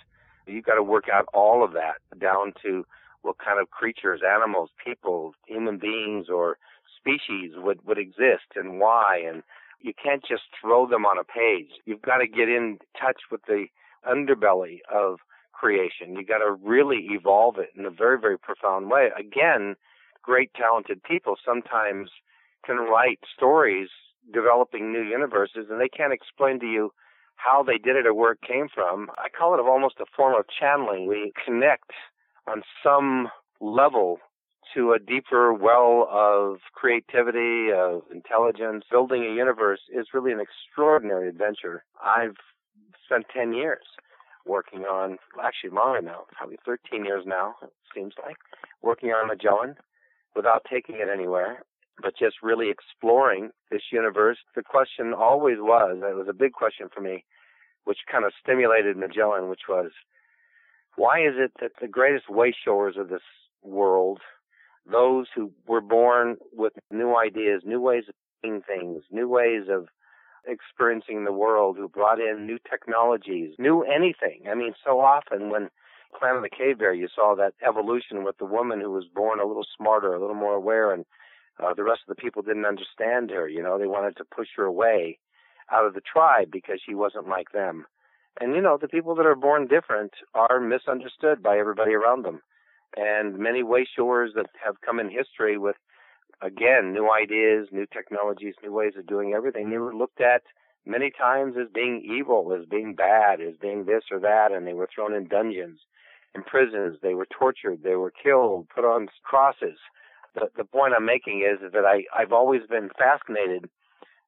You've 0.47 0.65
got 0.65 0.75
to 0.75 0.83
work 0.83 1.05
out 1.11 1.25
all 1.33 1.63
of 1.63 1.73
that 1.73 1.97
down 2.19 2.53
to 2.63 2.85
what 3.21 3.37
kind 3.37 3.59
of 3.59 3.69
creatures, 3.69 4.21
animals, 4.27 4.69
people, 4.83 5.33
human 5.45 5.77
beings, 5.77 6.27
or 6.29 6.57
species 6.97 7.51
would, 7.55 7.85
would 7.85 7.99
exist 7.99 8.55
and 8.55 8.79
why. 8.79 9.21
And 9.27 9.43
you 9.79 9.93
can't 10.01 10.23
just 10.27 10.43
throw 10.59 10.87
them 10.87 11.05
on 11.05 11.17
a 11.19 11.23
page. 11.23 11.69
You've 11.85 12.01
got 12.01 12.17
to 12.17 12.27
get 12.27 12.49
in 12.49 12.79
touch 12.99 13.21
with 13.31 13.41
the 13.47 13.65
underbelly 14.07 14.79
of 14.93 15.19
creation. 15.61 16.15
You've 16.15 16.27
got 16.27 16.39
to 16.39 16.53
really 16.63 17.07
evolve 17.11 17.59
it 17.59 17.69
in 17.77 17.85
a 17.85 17.91
very, 17.91 18.19
very 18.19 18.37
profound 18.39 18.89
way. 18.89 19.09
Again, 19.17 19.75
great 20.23 20.51
talented 20.55 21.03
people 21.03 21.35
sometimes 21.45 22.09
can 22.65 22.77
write 22.77 23.19
stories 23.35 23.89
developing 24.33 24.91
new 24.91 25.03
universes 25.03 25.67
and 25.69 25.79
they 25.79 25.87
can't 25.87 26.13
explain 26.13 26.59
to 26.59 26.65
you 26.65 26.91
how 27.35 27.61
they 27.63 27.77
did 27.77 27.95
it 27.95 28.07
or 28.07 28.13
where 28.13 28.33
it 28.33 28.41
came 28.41 28.67
from. 28.73 29.09
I 29.17 29.29
call 29.29 29.53
it 29.53 29.59
almost 29.59 29.95
a 29.99 30.05
form 30.15 30.35
of 30.37 30.45
channeling. 30.59 31.07
We 31.07 31.31
connect 31.45 31.91
on 32.47 32.63
some 32.83 33.29
level 33.59 34.17
to 34.73 34.93
a 34.93 34.99
deeper 34.99 35.53
well 35.53 36.07
of 36.09 36.57
creativity, 36.73 37.71
of 37.71 38.01
intelligence. 38.11 38.85
Building 38.89 39.23
a 39.23 39.35
universe 39.35 39.81
is 39.93 40.07
really 40.13 40.31
an 40.31 40.39
extraordinary 40.39 41.29
adventure. 41.29 41.83
I've 42.03 42.37
spent 43.05 43.25
10 43.35 43.53
years 43.53 43.85
working 44.45 44.81
on, 44.81 45.17
actually 45.43 45.69
longer 45.71 46.01
now, 46.01 46.23
probably 46.31 46.57
13 46.65 47.05
years 47.05 47.23
now, 47.25 47.55
it 47.61 47.71
seems 47.93 48.13
like, 48.23 48.37
working 48.81 49.09
on 49.09 49.27
Magellan 49.27 49.75
without 50.35 50.65
taking 50.69 50.95
it 50.95 51.09
anywhere, 51.11 51.63
but 52.01 52.17
just 52.17 52.37
really 52.41 52.69
exploring 52.69 53.51
this 53.69 53.83
universe. 53.91 54.37
The 54.55 54.63
question 54.63 55.13
always 55.13 55.57
was, 55.59 55.97
it 56.01 56.15
was 56.15 56.27
a 56.29 56.33
big 56.33 56.53
question 56.53 56.87
for 56.93 57.01
me, 57.01 57.25
which 57.83 57.99
kind 58.11 58.25
of 58.25 58.33
stimulated 58.41 58.97
Magellan, 58.97 59.49
which 59.49 59.67
was, 59.67 59.91
why 60.95 61.19
is 61.19 61.33
it 61.37 61.51
that 61.61 61.71
the 61.81 61.87
greatest 61.87 62.25
wayshowers 62.27 62.99
of 62.99 63.09
this 63.09 63.21
world, 63.63 64.19
those 64.91 65.27
who 65.35 65.51
were 65.67 65.81
born 65.81 66.37
with 66.51 66.73
new 66.91 67.15
ideas, 67.15 67.61
new 67.65 67.79
ways 67.79 68.05
of 68.09 68.15
doing 68.43 68.61
things, 68.67 69.03
new 69.11 69.27
ways 69.27 69.63
of 69.69 69.87
experiencing 70.47 71.23
the 71.23 71.33
world, 71.33 71.77
who 71.77 71.87
brought 71.87 72.19
in 72.19 72.45
new 72.45 72.57
technologies, 72.69 73.55
knew 73.57 73.83
anything. 73.83 74.43
I 74.49 74.55
mean, 74.55 74.73
so 74.83 74.99
often 74.99 75.49
when 75.49 75.69
Clan 76.13 76.35
of 76.35 76.41
the 76.41 76.49
Cave 76.49 76.79
Bear, 76.79 76.93
you 76.93 77.07
saw 77.13 77.35
that 77.35 77.53
evolution 77.65 78.23
with 78.23 78.37
the 78.37 78.45
woman 78.45 78.81
who 78.81 78.91
was 78.91 79.05
born 79.13 79.39
a 79.39 79.45
little 79.45 79.65
smarter, 79.77 80.13
a 80.13 80.19
little 80.19 80.35
more 80.35 80.55
aware, 80.55 80.93
and 80.93 81.05
uh, 81.61 81.73
the 81.73 81.83
rest 81.83 82.01
of 82.07 82.15
the 82.15 82.21
people 82.21 82.41
didn't 82.41 82.65
understand 82.65 83.29
her. 83.31 83.47
You 83.47 83.61
know, 83.61 83.77
they 83.77 83.87
wanted 83.87 84.17
to 84.17 84.25
push 84.25 84.47
her 84.57 84.65
away 84.65 85.19
out 85.71 85.85
of 85.85 85.93
the 85.93 86.01
tribe 86.01 86.49
because 86.51 86.79
she 86.85 86.95
wasn't 86.95 87.27
like 87.27 87.51
them. 87.51 87.85
And 88.39 88.55
you 88.55 88.61
know, 88.61 88.77
the 88.79 88.87
people 88.87 89.15
that 89.15 89.25
are 89.25 89.35
born 89.35 89.67
different 89.67 90.13
are 90.33 90.59
misunderstood 90.59 91.43
by 91.43 91.57
everybody 91.57 91.93
around 91.93 92.23
them. 92.23 92.41
And 92.95 93.37
many 93.37 93.63
wayshowers 93.63 94.33
that 94.35 94.47
have 94.63 94.81
come 94.81 94.99
in 94.99 95.09
history 95.09 95.57
with, 95.57 95.75
again, 96.41 96.93
new 96.93 97.11
ideas, 97.11 97.67
new 97.71 97.85
technologies, 97.85 98.55
new 98.63 98.71
ways 98.71 98.93
of 98.97 99.07
doing 99.07 99.33
everything, 99.33 99.69
they 99.69 99.77
were 99.77 99.95
looked 99.95 100.21
at 100.21 100.43
many 100.85 101.11
times 101.11 101.55
as 101.59 101.67
being 101.73 102.01
evil, 102.03 102.53
as 102.57 102.65
being 102.65 102.95
bad, 102.95 103.39
as 103.41 103.55
being 103.61 103.85
this 103.85 104.03
or 104.11 104.19
that, 104.19 104.51
and 104.51 104.65
they 104.65 104.73
were 104.73 104.89
thrown 104.93 105.13
in 105.13 105.27
dungeons, 105.27 105.79
in 106.33 106.43
prisons, 106.43 106.97
they 107.01 107.13
were 107.13 107.27
tortured, 107.27 107.83
they 107.83 107.95
were 107.95 108.11
killed, 108.11 108.67
put 108.73 108.85
on 108.85 109.07
crosses. 109.23 109.77
The, 110.33 110.49
the 110.55 110.63
point 110.63 110.93
I'm 110.95 111.05
making 111.05 111.41
is, 111.41 111.59
that 111.73 111.85
I, 111.85 112.03
I've 112.17 112.31
always 112.31 112.61
been 112.69 112.89
fascinated 112.97 113.69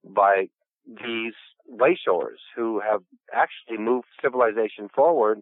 by 0.03 0.49
these 0.85 1.33
wayshowers 1.71 2.41
who 2.55 2.81
have 2.81 3.01
actually 3.33 3.77
moved 3.77 4.07
civilization 4.21 4.89
forward 4.93 5.41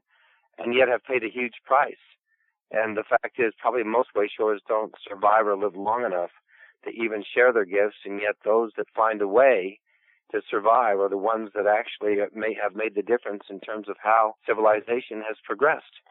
and 0.60 0.76
yet 0.76 0.88
have 0.88 1.04
paid 1.04 1.24
a 1.24 1.30
huge 1.30 1.56
price. 1.66 1.96
And 2.72 2.96
the 2.96 3.04
fact 3.04 3.40
is, 3.40 3.54
probably 3.60 3.84
most 3.84 4.10
wayshowers 4.16 4.60
don't 4.68 4.94
survive 5.10 5.48
or 5.48 5.58
live 5.58 5.76
long 5.76 6.06
enough 6.06 6.30
to 6.84 6.92
even 6.92 7.24
share 7.24 7.54
their 7.54 7.66
gifts, 7.66 7.98
and 8.06 8.22
yet 8.22 8.36
those 8.44 8.72
that 8.78 8.88
find 8.96 9.22
a 9.22 9.28
way 9.28 9.80
to 10.32 10.42
survive 10.50 11.00
are 11.00 11.10
the 11.10 11.18
ones 11.18 11.50
that 11.56 11.68
actually 11.68 12.18
may 12.34 12.56
have 12.62 12.76
made 12.76 12.96
the 12.96 13.02
difference 13.02 13.44
in 13.50 13.60
terms 13.60 13.90
of 13.90 13.98
how 14.02 14.36
civilization 14.48 15.22
has 15.28 15.38
progressed. 15.44 16.02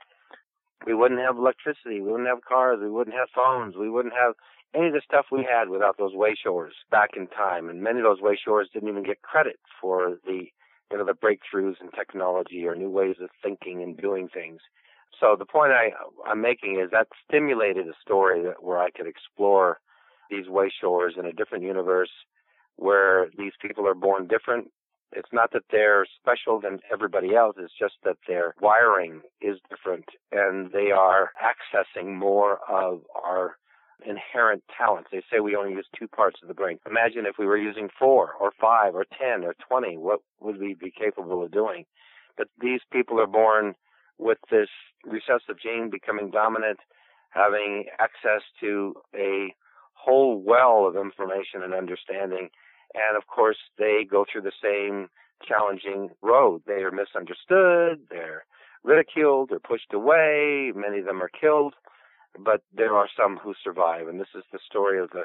We 0.87 0.95
wouldn't 0.95 1.21
have 1.21 1.37
electricity, 1.37 2.00
we 2.00 2.11
wouldn't 2.11 2.29
have 2.29 2.45
cars, 2.45 2.79
we 2.83 2.91
wouldn't 2.91 3.17
have 3.17 3.29
phones, 3.35 3.77
we 3.77 3.91
wouldn't 3.91 4.15
have 4.15 4.35
any 4.75 4.89
of 4.89 4.93
the 4.93 5.03
stuff 5.05 5.27
we 5.31 5.47
had 5.49 5.69
without 5.69 5.99
those 5.99 6.15
wayshowers 6.15 6.73
back 6.91 7.11
in 7.17 7.27
time. 7.27 7.69
And 7.69 7.83
many 7.83 7.99
of 7.99 8.05
those 8.05 8.21
wayshowers 8.21 8.71
didn't 8.73 8.89
even 8.89 9.03
get 9.03 9.23
credit 9.23 9.59
for 9.81 10.19
the 10.25 10.49
you 10.91 10.99
know 10.99 11.05
the 11.05 11.12
breakthroughs 11.12 11.81
in 11.81 11.91
technology 11.95 12.67
or 12.67 12.75
new 12.75 12.91
ways 12.91 13.17
of 13.21 13.31
thinking 13.43 13.83
and 13.83 13.97
doing 13.97 14.29
things. 14.29 14.61
So 15.21 15.37
the 15.39 15.45
point 15.45 15.73
I 15.73 15.91
I'm 16.27 16.41
making 16.41 16.81
is 16.81 16.91
that 16.93 17.09
stimulated 17.29 17.87
a 17.87 17.95
story 18.00 18.43
that 18.45 18.62
where 18.62 18.79
I 18.79 18.91
could 18.91 19.07
explore 19.07 19.79
these 20.31 20.47
wayshowers 20.47 21.19
in 21.19 21.27
a 21.27 21.33
different 21.33 21.65
universe 21.65 22.11
where 22.77 23.29
these 23.37 23.53
people 23.61 23.87
are 23.87 23.95
born 23.95 24.27
different. 24.27 24.71
It's 25.13 25.33
not 25.33 25.53
that 25.53 25.65
they're 25.71 26.07
special 26.21 26.61
than 26.61 26.79
everybody 26.93 27.35
else, 27.35 27.57
it's 27.59 27.73
just 27.79 27.95
that 28.05 28.17
their 28.29 28.55
wiring 28.61 29.23
is 29.41 29.59
different 29.69 30.05
and 30.31 30.71
they 30.73 30.93
are 30.93 31.33
accessing 31.43 32.17
more 32.17 32.61
of 32.69 33.01
our 33.15 33.57
inherent 34.07 34.63
talents. 34.77 35.11
They 35.13 35.23
say 35.31 35.41
we 35.41 35.57
only 35.57 35.73
use 35.73 35.87
two 35.99 36.09
parts 36.09 36.41
of 36.43 36.49
the 36.49 36.55
brain. 36.55 36.79
Imagine 36.87 37.27
if 37.27 37.37
we 37.39 37.47
were 37.47 37.59
using 37.59 37.89
four 37.99 38.33
or 38.41 38.53
five 38.61 38.95
or 38.95 39.05
ten 39.05 39.45
or 39.45 39.55
twenty, 39.69 39.97
what 39.97 40.21
would 40.41 40.59
we 40.59 40.75
be 40.75 40.91
capable 40.91 41.43
of 41.43 41.51
doing? 41.51 41.85
But 42.37 42.49
these 42.61 42.81
people 42.93 43.21
are 43.21 43.27
born 43.27 43.75
with 44.19 44.39
this 44.51 44.69
recessive 45.05 45.61
gene 45.63 45.91
becoming 45.91 46.31
dominant, 46.31 46.79
having 47.31 47.87
access 47.99 48.43
to 48.61 48.95
a 49.15 49.55
whole 50.02 50.40
well 50.40 50.87
of 50.87 50.97
information 50.97 51.62
and 51.62 51.75
understanding. 51.75 52.49
And 52.95 53.16
of 53.16 53.26
course, 53.26 53.59
they 53.78 54.07
go 54.09 54.25
through 54.30 54.42
the 54.42 54.52
same 54.62 55.09
challenging 55.47 56.11
road. 56.23 56.62
They 56.66 56.83
are 56.83 56.90
misunderstood, 56.90 58.00
they're 58.11 58.45
ridiculed, 58.83 59.50
they're 59.50 59.59
pushed 59.59 59.92
away, 59.92 60.73
many 60.75 60.99
of 61.00 61.07
them 61.07 61.23
are 61.23 61.30
killed 61.30 61.75
but 62.38 62.62
there 62.73 62.95
are 62.95 63.09
some 63.16 63.37
who 63.37 63.54
survive, 63.62 64.09
and 64.09 64.21
this 64.21 64.35
is 64.35 64.45
the 64.52 64.59
story 64.64 65.00
of 65.00 65.11
the, 65.11 65.25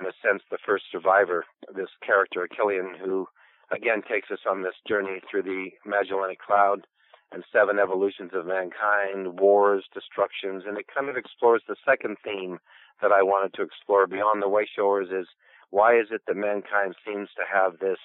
in 0.00 0.06
a 0.06 0.12
sense, 0.22 0.42
the 0.50 0.58
first 0.64 0.84
survivor, 0.90 1.44
this 1.74 1.90
character 2.04 2.46
Achillean, 2.46 2.98
who 2.98 3.26
again 3.72 4.02
takes 4.08 4.30
us 4.30 4.40
on 4.48 4.62
this 4.62 4.74
journey 4.86 5.20
through 5.28 5.42
the 5.42 5.70
Magellanic 5.84 6.38
Cloud 6.38 6.86
and 7.32 7.44
seven 7.52 7.78
evolutions 7.78 8.30
of 8.34 8.46
mankind, 8.46 9.40
wars, 9.40 9.84
destructions, 9.92 10.64
and 10.66 10.78
it 10.78 10.86
kind 10.92 11.08
of 11.08 11.16
explores 11.16 11.62
the 11.66 11.76
second 11.84 12.16
theme 12.22 12.58
that 13.02 13.12
I 13.12 13.22
wanted 13.22 13.54
to 13.54 13.62
explore 13.62 14.06
beyond 14.06 14.42
the 14.42 14.48
wayshowers 14.48 15.12
is 15.12 15.26
why 15.70 15.98
is 15.98 16.08
it 16.10 16.22
that 16.26 16.36
mankind 16.36 16.94
seems 17.04 17.28
to 17.36 17.42
have 17.52 17.78
this 17.78 17.98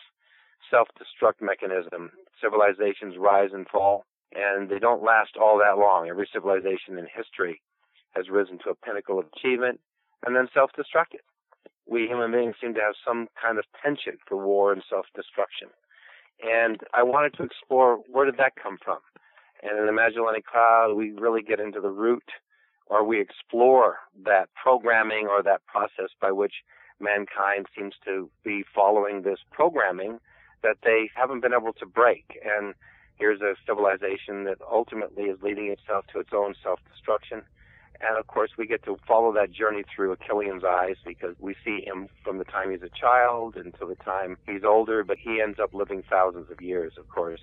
self-destruct 0.69 1.41
mechanism? 1.41 2.11
Civilizations 2.41 3.15
rise 3.17 3.51
and 3.53 3.67
fall, 3.67 4.05
and 4.33 4.69
they 4.69 4.79
don't 4.79 5.03
last 5.03 5.37
all 5.39 5.59
that 5.59 5.79
long. 5.79 6.09
Every 6.09 6.27
civilization 6.31 6.97
in 6.97 7.07
history 7.13 7.61
has 8.15 8.29
risen 8.29 8.57
to 8.63 8.71
a 8.71 8.75
pinnacle 8.75 9.19
of 9.19 9.27
achievement 9.35 9.79
and 10.25 10.35
then 10.35 10.47
self-destructed. 10.53 11.21
We 11.87 12.07
human 12.07 12.31
beings 12.31 12.55
seem 12.61 12.73
to 12.73 12.81
have 12.81 12.95
some 13.05 13.27
kind 13.41 13.57
of 13.59 13.65
penchant 13.81 14.19
for 14.27 14.37
war 14.37 14.73
and 14.73 14.83
self-destruction. 14.89 15.69
And 16.43 16.79
I 16.93 17.03
wanted 17.03 17.33
to 17.36 17.43
explore 17.43 17.98
where 18.10 18.25
did 18.25 18.38
that 18.38 18.53
come 18.62 18.77
from? 18.83 19.00
And 19.63 19.77
in 19.77 19.86
the 19.86 19.91
Magellanic 19.91 20.45
Cloud, 20.45 20.95
we 20.95 21.12
really 21.12 21.41
get 21.41 21.60
into 21.60 21.79
the 21.79 21.89
root 21.89 22.24
or 22.88 23.03
we 23.05 23.21
explore 23.21 23.98
that 24.25 24.50
programming 24.62 25.27
or 25.27 25.43
that 25.43 25.65
process 25.65 26.10
by 26.19 26.31
which 26.31 26.53
mankind 27.00 27.67
seems 27.75 27.93
to 28.05 28.29
be 28.43 28.63
following 28.75 29.21
this 29.21 29.39
programming 29.51 30.19
that 30.63 30.77
they 30.83 31.10
haven't 31.15 31.41
been 31.41 31.53
able 31.53 31.74
to 31.74 31.86
break. 31.86 32.39
And 32.43 32.74
here's 33.15 33.41
a 33.41 33.55
civilization 33.65 34.43
that 34.45 34.57
ultimately 34.69 35.25
is 35.25 35.41
leading 35.41 35.67
itself 35.67 36.05
to 36.13 36.19
its 36.19 36.31
own 36.33 36.55
self-destruction 36.62 37.43
and 38.08 38.17
of 38.17 38.27
course, 38.27 38.51
we 38.58 38.65
get 38.65 38.84
to 38.84 38.98
follow 39.08 39.31
that 39.34 39.51
journey 39.51 39.84
through 39.93 40.15
Achillean's 40.15 40.63
eyes 40.63 40.96
because 41.05 41.36
we 41.39 41.55
see 41.63 41.84
him 41.86 42.08
from 42.24 42.39
the 42.39 42.43
time 42.43 42.72
he's 42.72 42.81
a 42.81 42.89
child 42.89 43.55
until 43.55 43.88
the 43.88 43.96
time 43.96 44.38
he's 44.48 44.63
older, 44.63 45.03
but 45.03 45.17
he 45.17 45.41
ends 45.41 45.60
up 45.60 45.74
living 45.74 46.03
thousands 46.10 46.50
of 46.50 46.62
years, 46.62 46.93
of 46.98 47.08
course. 47.10 47.41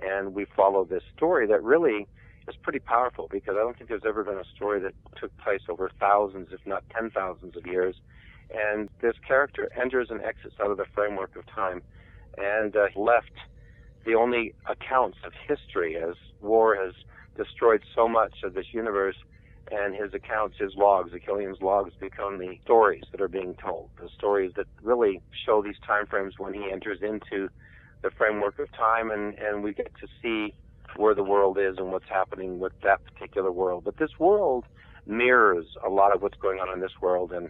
And 0.00 0.34
we 0.34 0.44
follow 0.56 0.84
this 0.84 1.02
story 1.16 1.46
that 1.46 1.62
really 1.62 2.08
is 2.48 2.56
pretty 2.62 2.80
powerful 2.80 3.28
because 3.30 3.54
I 3.56 3.60
don't 3.60 3.76
think 3.76 3.88
there's 3.88 4.04
ever 4.06 4.24
been 4.24 4.38
a 4.38 4.44
story 4.56 4.80
that 4.80 4.94
took 5.16 5.36
place 5.38 5.62
over 5.68 5.90
thousands, 6.00 6.48
if 6.52 6.60
not 6.66 6.82
ten 6.90 7.10
thousands 7.10 7.56
of 7.56 7.66
years. 7.66 7.94
And 8.52 8.88
this 9.00 9.14
character 9.26 9.70
enters 9.80 10.10
and 10.10 10.20
exits 10.22 10.56
out 10.60 10.70
of 10.70 10.76
the 10.78 10.86
framework 10.94 11.36
of 11.36 11.46
time 11.46 11.80
and 12.36 12.74
uh, 12.74 12.88
left 12.96 13.32
the 14.04 14.14
only 14.14 14.54
accounts 14.68 15.18
of 15.24 15.32
history 15.46 15.96
as 15.96 16.16
war 16.40 16.74
has 16.74 16.92
destroyed 17.36 17.82
so 17.94 18.08
much 18.08 18.42
of 18.42 18.54
this 18.54 18.66
universe 18.72 19.16
and 19.70 19.94
his 19.94 20.12
accounts, 20.14 20.56
his 20.58 20.74
logs, 20.76 21.12
Achillean's 21.12 21.60
logs, 21.62 21.92
become 22.00 22.38
the 22.38 22.58
stories 22.64 23.04
that 23.12 23.20
are 23.20 23.28
being 23.28 23.54
told, 23.54 23.88
the 24.00 24.08
stories 24.16 24.52
that 24.56 24.66
really 24.82 25.20
show 25.46 25.62
these 25.62 25.78
time 25.86 26.06
frames 26.06 26.34
when 26.38 26.52
he 26.52 26.70
enters 26.70 26.98
into 27.02 27.48
the 28.02 28.10
framework 28.10 28.58
of 28.58 28.70
time, 28.72 29.10
and, 29.10 29.38
and 29.38 29.62
we 29.62 29.72
get 29.72 29.92
to 30.00 30.08
see 30.20 30.54
where 30.96 31.14
the 31.14 31.22
world 31.22 31.58
is 31.58 31.78
and 31.78 31.92
what's 31.92 32.08
happening 32.08 32.58
with 32.58 32.72
that 32.82 33.00
particular 33.04 33.52
world. 33.52 33.84
But 33.84 33.96
this 33.96 34.10
world 34.18 34.64
mirrors 35.06 35.66
a 35.84 35.88
lot 35.88 36.14
of 36.14 36.22
what's 36.22 36.38
going 36.38 36.58
on 36.58 36.72
in 36.72 36.80
this 36.80 37.00
world, 37.00 37.32
and 37.32 37.48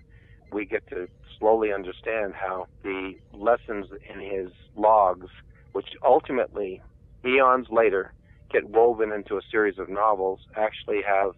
we 0.52 0.66
get 0.66 0.86
to 0.88 1.08
slowly 1.38 1.72
understand 1.72 2.34
how 2.34 2.66
the 2.82 3.14
lessons 3.32 3.86
in 4.12 4.20
his 4.20 4.50
logs, 4.76 5.28
which 5.72 5.88
ultimately, 6.04 6.82
eons 7.24 7.66
later, 7.70 8.12
get 8.52 8.68
woven 8.68 9.12
into 9.12 9.36
a 9.36 9.40
series 9.50 9.78
of 9.78 9.88
novels, 9.88 10.40
actually 10.56 11.00
have 11.06 11.32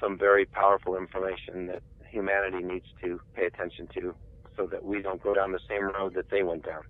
some 0.00 0.18
very 0.18 0.46
powerful 0.46 0.96
information 0.96 1.66
that 1.66 1.82
humanity 2.08 2.64
needs 2.64 2.86
to 3.02 3.20
pay 3.34 3.46
attention 3.46 3.86
to 3.94 4.14
so 4.56 4.66
that 4.66 4.84
we 4.84 5.00
don't 5.02 5.22
go 5.22 5.34
down 5.34 5.52
the 5.52 5.60
same 5.68 5.84
road 5.84 6.14
that 6.14 6.30
they 6.30 6.42
went 6.42 6.64
down. 6.64 6.82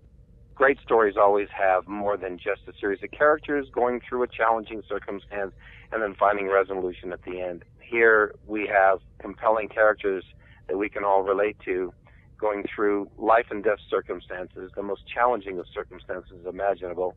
Great 0.54 0.78
stories 0.80 1.16
always 1.16 1.48
have 1.56 1.86
more 1.88 2.16
than 2.16 2.36
just 2.36 2.60
a 2.68 2.72
series 2.78 3.02
of 3.02 3.10
characters 3.10 3.66
going 3.72 4.00
through 4.06 4.22
a 4.22 4.26
challenging 4.26 4.82
circumstance 4.88 5.52
and 5.92 6.02
then 6.02 6.14
finding 6.18 6.48
resolution 6.48 7.12
at 7.12 7.22
the 7.22 7.40
end. 7.40 7.64
Here 7.80 8.34
we 8.46 8.66
have 8.66 8.98
compelling 9.18 9.68
characters 9.68 10.24
that 10.68 10.76
we 10.76 10.88
can 10.88 11.02
all 11.04 11.22
relate 11.22 11.56
to 11.64 11.92
going 12.38 12.64
through 12.74 13.10
life 13.18 13.46
and 13.50 13.62
death 13.62 13.78
circumstances, 13.88 14.70
the 14.74 14.82
most 14.82 15.02
challenging 15.06 15.58
of 15.58 15.66
circumstances 15.72 16.46
imaginable. 16.48 17.14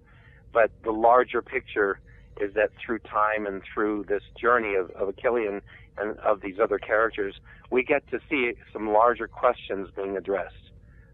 But 0.51 0.71
the 0.83 0.91
larger 0.91 1.41
picture 1.41 1.99
is 2.39 2.53
that 2.55 2.71
through 2.83 2.99
time 2.99 3.45
and 3.45 3.61
through 3.73 4.05
this 4.07 4.23
journey 4.39 4.75
of, 4.75 4.89
of 4.91 5.13
Achillean 5.13 5.61
and 5.97 6.17
of 6.19 6.41
these 6.41 6.59
other 6.59 6.77
characters, 6.77 7.35
we 7.71 7.83
get 7.83 8.07
to 8.11 8.19
see 8.29 8.53
some 8.71 8.91
larger 8.91 9.27
questions 9.27 9.89
being 9.95 10.17
addressed 10.17 10.71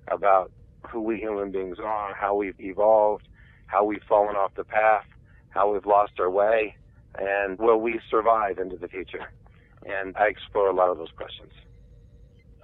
about 0.10 0.52
who 0.90 1.02
we 1.02 1.18
human 1.18 1.52
beings 1.52 1.78
are, 1.80 2.14
how 2.14 2.36
we've 2.36 2.60
evolved, 2.60 3.28
how 3.68 3.84
we've 3.84 4.04
fallen 4.08 4.36
off 4.36 4.54
the 4.56 4.64
path, 4.64 5.06
how 5.50 5.72
we've 5.72 5.86
lost 5.86 6.14
our 6.20 6.30
way, 6.30 6.76
and 7.18 7.58
will 7.60 7.80
we 7.80 8.00
survive 8.10 8.60
into 8.60 8.78
the 8.78 8.88
future? 8.88 9.32
And 9.86 10.16
I 10.18 10.28
explore 10.28 10.70
a 10.70 10.74
lot 10.74 10.90
of 10.90 10.98
those 10.98 11.12
questions. 11.16 11.52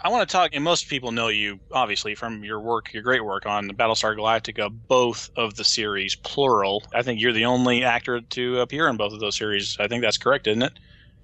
I 0.03 0.09
want 0.09 0.27
to 0.27 0.31
talk, 0.31 0.51
and 0.53 0.63
most 0.63 0.89
people 0.89 1.11
know 1.11 1.29
you 1.29 1.59
obviously 1.71 2.15
from 2.15 2.43
your 2.43 2.59
work, 2.59 2.93
your 2.93 3.01
great 3.01 3.23
work 3.23 3.45
on 3.45 3.69
Battlestar 3.69 4.15
Galactica, 4.15 4.69
both 4.87 5.29
of 5.37 5.55
the 5.55 5.63
series, 5.63 6.15
plural. 6.15 6.83
I 6.93 7.01
think 7.01 7.21
you're 7.21 7.33
the 7.33 7.45
only 7.45 7.83
actor 7.83 8.19
to 8.21 8.59
appear 8.59 8.87
in 8.89 8.97
both 8.97 9.13
of 9.13 9.19
those 9.19 9.37
series. 9.37 9.77
I 9.79 9.87
think 9.87 10.03
that's 10.03 10.17
correct, 10.17 10.47
isn't 10.47 10.61
it? 10.61 10.73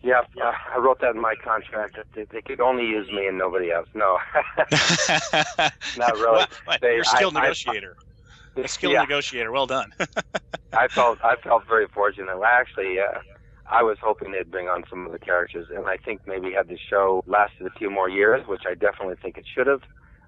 Yeah, 0.03 0.21
yeah, 0.35 0.53
I 0.73 0.79
wrote 0.79 0.99
that 1.01 1.13
in 1.15 1.21
my 1.21 1.35
contract. 1.43 1.97
They, 2.15 2.23
they 2.25 2.41
could 2.41 2.59
only 2.59 2.85
use 2.87 3.07
me 3.11 3.27
and 3.27 3.37
nobody 3.37 3.71
else. 3.71 3.87
No, 3.93 4.17
not 5.97 6.13
really. 6.13 6.45
Well, 6.67 6.77
They- 6.81 6.93
you're 6.93 7.01
a 7.01 7.05
skilled 7.05 7.35
I- 7.35 7.39
I- 7.39 7.43
negotiator. 7.43 7.95
a 8.55 8.67
skilled 8.67 8.93
yeah. 8.93 9.01
negotiator. 9.01 9.51
Well 9.51 9.67
done. 9.67 9.93
I 10.73 10.87
felt 10.87 11.19
I 11.23 11.35
felt 11.35 11.67
very 11.67 11.87
fortunate. 11.87 12.37
Well, 12.37 12.49
actually, 12.51 12.99
uh, 12.99 13.19
I 13.69 13.83
was 13.83 13.97
hoping 14.01 14.31
they'd 14.31 14.49
bring 14.49 14.67
on 14.67 14.83
some 14.89 15.05
of 15.05 15.11
the 15.11 15.19
characters, 15.19 15.67
and 15.73 15.85
I 15.85 15.97
think 15.97 16.21
maybe 16.25 16.51
had 16.51 16.67
the 16.67 16.77
show 16.89 17.23
lasted 17.27 17.67
a 17.67 17.71
few 17.77 17.89
more 17.89 18.09
years, 18.09 18.45
which 18.47 18.63
I 18.67 18.73
definitely 18.73 19.15
think 19.21 19.37
it 19.37 19.45
should 19.53 19.67
have. 19.67 19.81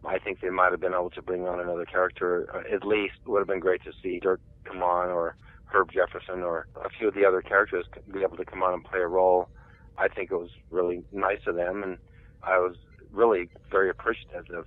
I 0.05 0.19
think 0.19 0.41
they 0.41 0.49
might 0.49 0.71
have 0.71 0.81
been 0.81 0.93
able 0.93 1.09
to 1.11 1.21
bring 1.21 1.47
on 1.47 1.59
another 1.61 1.85
character. 1.85 2.47
Uh, 2.53 2.75
at 2.75 2.85
least 2.85 3.15
would 3.25 3.39
have 3.39 3.47
been 3.47 3.59
great 3.61 3.83
to 3.85 3.91
see 4.03 4.19
Dirk 4.19 4.39
come 4.65 4.83
on, 4.83 5.09
or 5.09 5.35
Herb 5.65 5.91
Jefferson, 5.91 6.41
or 6.43 6.67
a 6.83 6.89
few 6.89 7.07
of 7.07 7.15
the 7.15 7.25
other 7.25 7.41
characters 7.41 7.85
be 8.13 8.21
able 8.21 8.37
to 8.37 8.45
come 8.45 8.61
on 8.61 8.73
and 8.73 8.83
play 8.83 8.99
a 8.99 9.07
role. 9.07 9.49
I 9.97 10.07
think 10.07 10.31
it 10.31 10.35
was 10.35 10.49
really 10.71 11.03
nice 11.11 11.41
of 11.47 11.55
them, 11.55 11.83
and 11.83 11.97
I 12.43 12.57
was 12.57 12.75
really 13.11 13.49
very 13.69 13.89
appreciative 13.89 14.49
of 14.55 14.65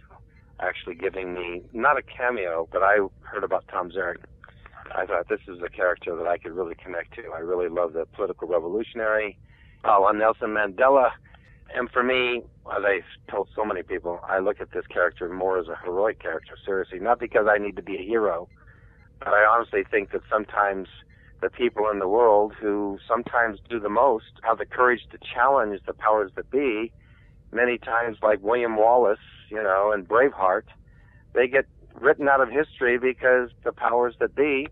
actually 0.61 0.95
giving 0.95 1.35
me 1.35 1.63
not 1.73 1.99
a 1.99 2.03
cameo, 2.03 2.69
but 2.73 2.83
I 2.83 2.99
heard 3.23 3.45
about 3.45 3.65
Tom 3.69 3.91
Zarek 3.91 4.25
I 4.95 5.07
thought 5.07 5.29
this 5.29 5.41
is 5.49 5.61
a 5.63 5.69
character 5.69 6.15
that 6.17 6.27
I 6.27 6.39
could 6.39 6.53
really 6.53 6.75
connect 6.75 7.15
to. 7.15 7.33
I 7.35 7.39
really 7.39 7.69
love 7.69 7.93
the 7.93 8.07
political 8.07 8.49
revolutionary, 8.49 9.39
uh, 9.85 10.01
on 10.03 10.19
Nelson 10.19 10.51
Mandela. 10.51 11.11
And 11.75 11.91
for 11.91 12.03
me, 12.03 12.43
as 12.77 12.83
I've 12.85 13.31
told 13.31 13.49
so 13.55 13.65
many 13.65 13.83
people, 13.83 14.21
I 14.27 14.39
look 14.39 14.61
at 14.61 14.71
this 14.73 14.87
character 14.87 15.29
more 15.29 15.59
as 15.59 15.67
a 15.69 15.77
heroic 15.85 16.21
character, 16.21 16.55
seriously. 16.65 17.01
Not 17.01 17.19
because 17.19 17.47
I 17.49 17.59
need 17.59 17.77
to 17.77 17.83
be 17.83 17.97
a 17.97 18.03
hero, 18.03 18.49
but 19.19 19.29
I 19.29 19.45
honestly 19.45 19.83
think 19.91 20.13
that 20.13 20.23
sometimes 20.31 20.89
the 21.41 21.51
people 21.51 21.89
in 21.91 21.99
the 21.99 22.09
world 22.09 22.53
who 22.61 22.99
sometimes 23.07 23.59
do 23.69 23.79
the 23.79 23.89
most 23.89 24.25
have 24.43 24.59
the 24.59 24.67
courage 24.67 25.03
to 25.13 25.19
challenge 25.35 25.81
the 25.87 25.93
powers 25.93 26.33
that 26.37 26.51
be. 26.51 26.93
Many 27.53 27.79
times, 27.79 28.19
like 28.23 28.41
William 28.43 28.77
Wallace, 28.77 29.19
you 29.51 29.63
know, 29.63 29.93
and 29.93 30.07
Braveheart, 30.09 30.65
they 31.35 31.47
get 31.47 31.67
written 31.95 32.29
out 32.29 32.41
of 32.41 32.49
history 32.51 32.99
because 32.99 33.51
the 33.65 33.73
powers 33.73 34.15
that 34.21 34.35
be 34.35 34.69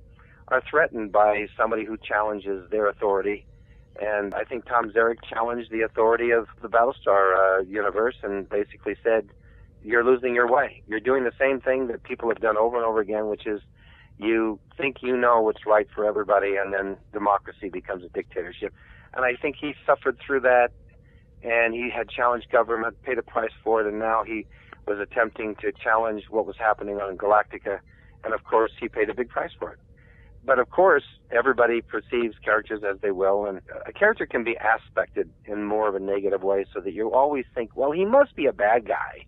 are 0.48 0.62
threatened 0.68 1.12
by 1.12 1.46
somebody 1.56 1.84
who 1.84 1.96
challenges 1.96 2.68
their 2.70 2.88
authority. 2.88 3.46
And 4.00 4.34
I 4.34 4.44
think 4.44 4.66
Tom 4.66 4.90
Zarek 4.90 5.18
challenged 5.28 5.70
the 5.70 5.82
authority 5.82 6.30
of 6.30 6.48
the 6.60 6.68
Battlestar 6.68 7.60
uh, 7.60 7.62
universe 7.62 8.16
and 8.22 8.48
basically 8.48 8.96
said, 9.04 9.28
"You're 9.82 10.04
losing 10.04 10.34
your 10.34 10.50
way. 10.50 10.82
You're 10.88 11.00
doing 11.00 11.24
the 11.24 11.32
same 11.38 11.60
thing 11.60 11.86
that 11.88 12.02
people 12.02 12.28
have 12.28 12.40
done 12.40 12.56
over 12.56 12.76
and 12.76 12.84
over 12.84 13.00
again, 13.00 13.28
which 13.28 13.46
is 13.46 13.60
you 14.18 14.58
think 14.76 15.02
you 15.02 15.16
know 15.16 15.40
what's 15.40 15.66
right 15.66 15.88
for 15.94 16.04
everybody, 16.04 16.56
and 16.56 16.72
then 16.72 16.96
democracy 17.12 17.68
becomes 17.68 18.04
a 18.04 18.08
dictatorship." 18.08 18.72
And 19.14 19.24
I 19.24 19.34
think 19.40 19.56
he 19.60 19.74
suffered 19.86 20.18
through 20.24 20.40
that, 20.40 20.70
and 21.42 21.74
he 21.74 21.90
had 21.90 22.08
challenged 22.08 22.50
government, 22.50 23.00
paid 23.02 23.18
a 23.18 23.22
price 23.22 23.52
for 23.62 23.80
it, 23.80 23.86
and 23.86 23.98
now 23.98 24.24
he 24.24 24.46
was 24.86 24.98
attempting 24.98 25.54
to 25.56 25.72
challenge 25.72 26.24
what 26.30 26.46
was 26.46 26.56
happening 26.58 27.00
on 27.00 27.16
Galactica, 27.16 27.80
and 28.24 28.34
of 28.34 28.44
course 28.44 28.72
he 28.78 28.88
paid 28.88 29.08
a 29.08 29.14
big 29.14 29.28
price 29.28 29.52
for 29.58 29.72
it. 29.72 29.78
But 30.44 30.58
of 30.58 30.68
course, 30.68 31.04
everybody 31.30 31.80
perceives 31.80 32.36
characters 32.44 32.82
as 32.84 33.00
they 33.00 33.10
will, 33.10 33.46
and 33.46 33.60
a 33.86 33.92
character 33.92 34.26
can 34.26 34.44
be 34.44 34.56
aspected 34.56 35.30
in 35.46 35.64
more 35.64 35.88
of 35.88 35.94
a 35.94 36.00
negative 36.00 36.42
way, 36.42 36.66
so 36.72 36.80
that 36.80 36.92
you 36.92 37.12
always 37.12 37.46
think, 37.54 37.70
well, 37.74 37.92
he 37.92 38.04
must 38.04 38.36
be 38.36 38.46
a 38.46 38.52
bad 38.52 38.86
guy, 38.86 39.24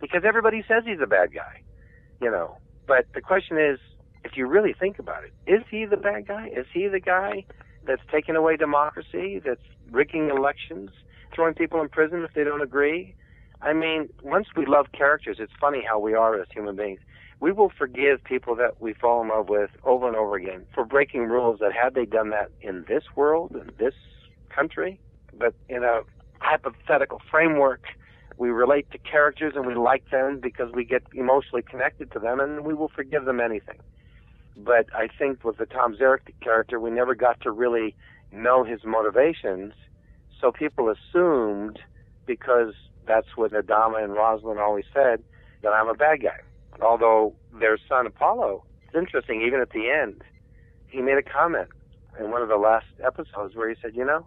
because 0.00 0.22
everybody 0.26 0.62
says 0.68 0.84
he's 0.84 1.00
a 1.02 1.06
bad 1.06 1.32
guy, 1.32 1.62
you 2.20 2.30
know. 2.30 2.58
But 2.86 3.06
the 3.14 3.20
question 3.20 3.58
is, 3.58 3.78
if 4.24 4.36
you 4.36 4.46
really 4.46 4.74
think 4.78 4.98
about 4.98 5.22
it, 5.24 5.32
is 5.50 5.62
he 5.70 5.84
the 5.84 5.96
bad 5.96 6.26
guy? 6.26 6.48
Is 6.48 6.66
he 6.72 6.88
the 6.88 7.00
guy 7.00 7.44
that's 7.86 8.02
taking 8.10 8.36
away 8.36 8.56
democracy, 8.56 9.40
that's 9.44 9.62
rigging 9.90 10.30
elections, 10.30 10.90
throwing 11.34 11.54
people 11.54 11.80
in 11.80 11.88
prison 11.88 12.22
if 12.24 12.34
they 12.34 12.44
don't 12.44 12.62
agree? 12.62 13.14
I 13.60 13.72
mean, 13.72 14.08
once 14.22 14.48
we 14.56 14.66
love 14.66 14.86
characters, 14.92 15.38
it's 15.40 15.52
funny 15.60 15.84
how 15.88 15.98
we 15.98 16.14
are 16.14 16.40
as 16.40 16.46
human 16.52 16.76
beings. 16.76 17.00
We 17.40 17.52
will 17.52 17.70
forgive 17.76 18.22
people 18.24 18.56
that 18.56 18.80
we 18.80 18.94
fall 18.94 19.22
in 19.22 19.28
love 19.28 19.48
with 19.48 19.70
over 19.84 20.08
and 20.08 20.16
over 20.16 20.36
again 20.36 20.66
for 20.74 20.84
breaking 20.84 21.22
rules 21.22 21.60
that 21.60 21.72
had 21.72 21.94
they 21.94 22.04
done 22.04 22.30
that 22.30 22.50
in 22.60 22.84
this 22.88 23.04
world, 23.14 23.52
in 23.54 23.70
this 23.78 23.94
country, 24.54 25.00
but 25.38 25.54
in 25.68 25.84
a 25.84 26.00
hypothetical 26.40 27.20
framework, 27.30 27.82
we 28.36 28.50
relate 28.50 28.90
to 28.92 28.98
characters 28.98 29.54
and 29.56 29.66
we 29.66 29.74
like 29.74 30.08
them 30.10 30.40
because 30.40 30.72
we 30.72 30.84
get 30.84 31.02
emotionally 31.12 31.62
connected 31.62 32.10
to 32.12 32.18
them 32.18 32.40
and 32.40 32.64
we 32.64 32.74
will 32.74 32.90
forgive 32.94 33.24
them 33.24 33.40
anything. 33.40 33.78
But 34.58 34.86
I 34.92 35.06
think 35.06 35.44
with 35.44 35.58
the 35.58 35.66
Tom 35.66 35.96
Zarek 35.96 36.34
character, 36.40 36.80
we 36.80 36.90
never 36.90 37.14
got 37.14 37.40
to 37.42 37.50
really 37.52 37.94
know 38.32 38.64
his 38.64 38.80
motivations, 38.84 39.72
so 40.40 40.50
people 40.50 40.90
assumed 40.90 41.78
because 42.26 42.74
that's 43.06 43.36
what 43.36 43.52
Adama 43.52 44.02
and 44.02 44.12
Roslin 44.14 44.58
always 44.58 44.84
said, 44.92 45.22
that 45.62 45.72
I'm 45.72 45.88
a 45.88 45.94
bad 45.94 46.22
guy. 46.22 46.40
Although 46.82 47.34
their 47.58 47.78
son 47.88 48.06
Apollo, 48.06 48.64
it's 48.84 48.96
interesting, 48.96 49.42
even 49.42 49.60
at 49.60 49.70
the 49.70 49.90
end, 49.90 50.22
he 50.88 51.00
made 51.00 51.18
a 51.18 51.22
comment 51.22 51.68
in 52.18 52.30
one 52.30 52.42
of 52.42 52.48
the 52.48 52.56
last 52.56 52.86
episodes 53.04 53.54
where 53.54 53.68
he 53.68 53.76
said, 53.80 53.94
you 53.94 54.04
know, 54.04 54.26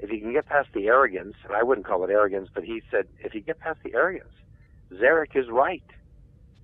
if 0.00 0.10
you 0.10 0.20
can 0.20 0.32
get 0.32 0.46
past 0.46 0.68
the 0.74 0.88
arrogance, 0.88 1.34
and 1.44 1.54
I 1.54 1.62
wouldn't 1.62 1.86
call 1.86 2.04
it 2.04 2.10
arrogance, 2.10 2.48
but 2.52 2.64
he 2.64 2.82
said, 2.90 3.06
if 3.20 3.34
you 3.34 3.40
get 3.40 3.60
past 3.60 3.78
the 3.84 3.94
arrogance, 3.94 4.32
Zarek 4.92 5.36
is 5.36 5.46
right. 5.48 5.84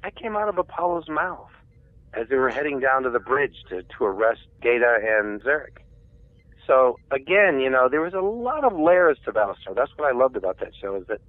That 0.03 0.17
came 0.17 0.37
out 0.37 0.49
of 0.49 0.59
Apollo's 0.59 1.09
mouth 1.09 1.51
as 2.17 2.29
they 2.29 2.37
were 2.37 2.51
heading 2.51 2.81
down 2.81 3.03
to 3.03 3.11
the 3.11 3.21
bridge 3.21 3.57
to, 3.69 3.83
to 3.83 4.05
arrest 4.05 4.41
Gaeta 4.63 4.99
and 5.03 5.43
Zarek. 5.43 5.79
So 6.67 6.99
again, 7.11 7.61
you 7.61 7.71
know, 7.71 7.89
there 7.89 8.01
was 8.01 8.15
a 8.15 8.21
lot 8.21 8.65
of 8.65 8.79
layers 8.79 9.19
to 9.25 9.33
Battlestar. 9.33 9.75
That's 9.75 9.93
what 9.97 10.13
I 10.13 10.17
loved 10.17 10.37
about 10.37 10.59
that 10.61 10.73
show 10.81 10.97
is 10.97 11.07
that 11.09 11.21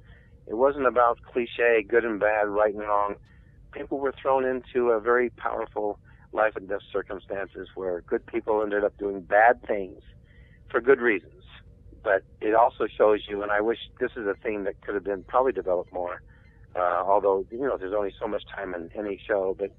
it 0.47 0.55
wasn't 0.55 0.87
about 0.87 1.19
cliche, 1.21 1.85
good 1.87 2.05
and 2.05 2.19
bad, 2.19 2.47
right 2.47 2.73
and 2.73 2.81
wrong. 2.81 3.15
People 3.73 3.99
were 3.99 4.13
thrown 4.19 4.45
into 4.45 4.91
a 4.91 4.99
very 4.99 5.29
powerful 5.29 5.99
life 6.31 6.55
and 6.55 6.67
death 6.67 6.81
circumstances 6.91 7.67
where 7.75 8.01
good 8.01 8.25
people 8.25 8.61
ended 8.63 8.83
up 8.83 8.97
doing 8.97 9.21
bad 9.21 9.61
things 9.67 10.01
for 10.71 10.81
good 10.81 11.01
reasons. 11.01 11.33
But 12.03 12.23
it 12.41 12.55
also 12.55 12.87
shows 12.87 13.21
you, 13.27 13.43
and 13.43 13.51
I 13.51 13.59
wish 13.59 13.79
this 13.99 14.11
is 14.15 14.25
a 14.25 14.35
theme 14.41 14.63
that 14.63 14.81
could 14.81 14.95
have 14.95 15.03
been 15.03 15.23
probably 15.23 15.51
developed 15.51 15.91
more, 15.91 16.21
uh, 16.75 17.03
although, 17.05 17.45
you 17.51 17.59
know, 17.59 17.77
there's 17.77 17.93
only 17.93 18.13
so 18.19 18.27
much 18.27 18.43
time 18.55 18.73
in 18.73 18.89
any 18.95 19.19
show, 19.27 19.55
but 19.57 19.71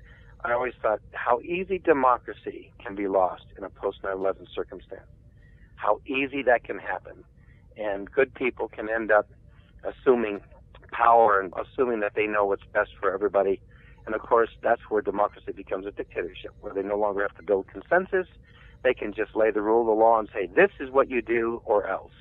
I 0.45 0.53
always 0.53 0.75
thought 0.81 1.01
how 1.13 1.41
easy 1.41 1.79
democracy 1.79 2.73
can 2.83 2.95
be 2.95 3.09
lost 3.09 3.45
in 3.57 3.65
a 3.65 3.71
post 3.71 3.99
9 4.05 4.13
11 4.13 4.47
circumstance. 4.55 5.09
How 5.77 6.01
easy 6.07 6.43
that 6.43 6.65
can 6.65 6.79
happen. 6.79 7.25
And 7.77 8.11
good 8.11 8.35
people 8.35 8.69
can 8.69 8.89
end 8.89 9.11
up 9.11 9.29
assuming 9.85 10.41
power 10.93 11.41
and 11.41 11.53
assuming 11.55 12.01
that 12.01 12.13
they 12.15 12.27
know 12.27 12.45
what's 12.45 12.65
best 12.73 12.91
for 12.99 13.13
everybody. 13.13 13.61
And 14.07 14.15
of 14.15 14.23
course, 14.23 14.51
that's 14.63 14.83
where 14.89 15.03
democracy 15.03 15.53
becomes 15.53 15.87
a 15.87 15.91
dictatorship, 15.91 16.53
where 16.61 16.73
they 16.73 16.83
no 16.83 16.97
longer 16.97 17.23
have 17.23 17.37
to 17.37 17.43
build 17.43 17.67
consensus. 17.69 18.27
They 18.83 18.95
can 18.95 19.13
just 19.13 19.37
lay 19.37 19.51
the 19.51 19.61
rule 19.61 19.83
of 19.83 19.87
the 19.87 19.93
law 19.93 20.19
and 20.19 20.29
say, 20.33 20.47
this 20.47 20.71
is 20.81 20.91
what 20.91 21.11
you 21.11 21.21
do 21.21 21.61
or 21.65 21.87
else. 21.89 22.13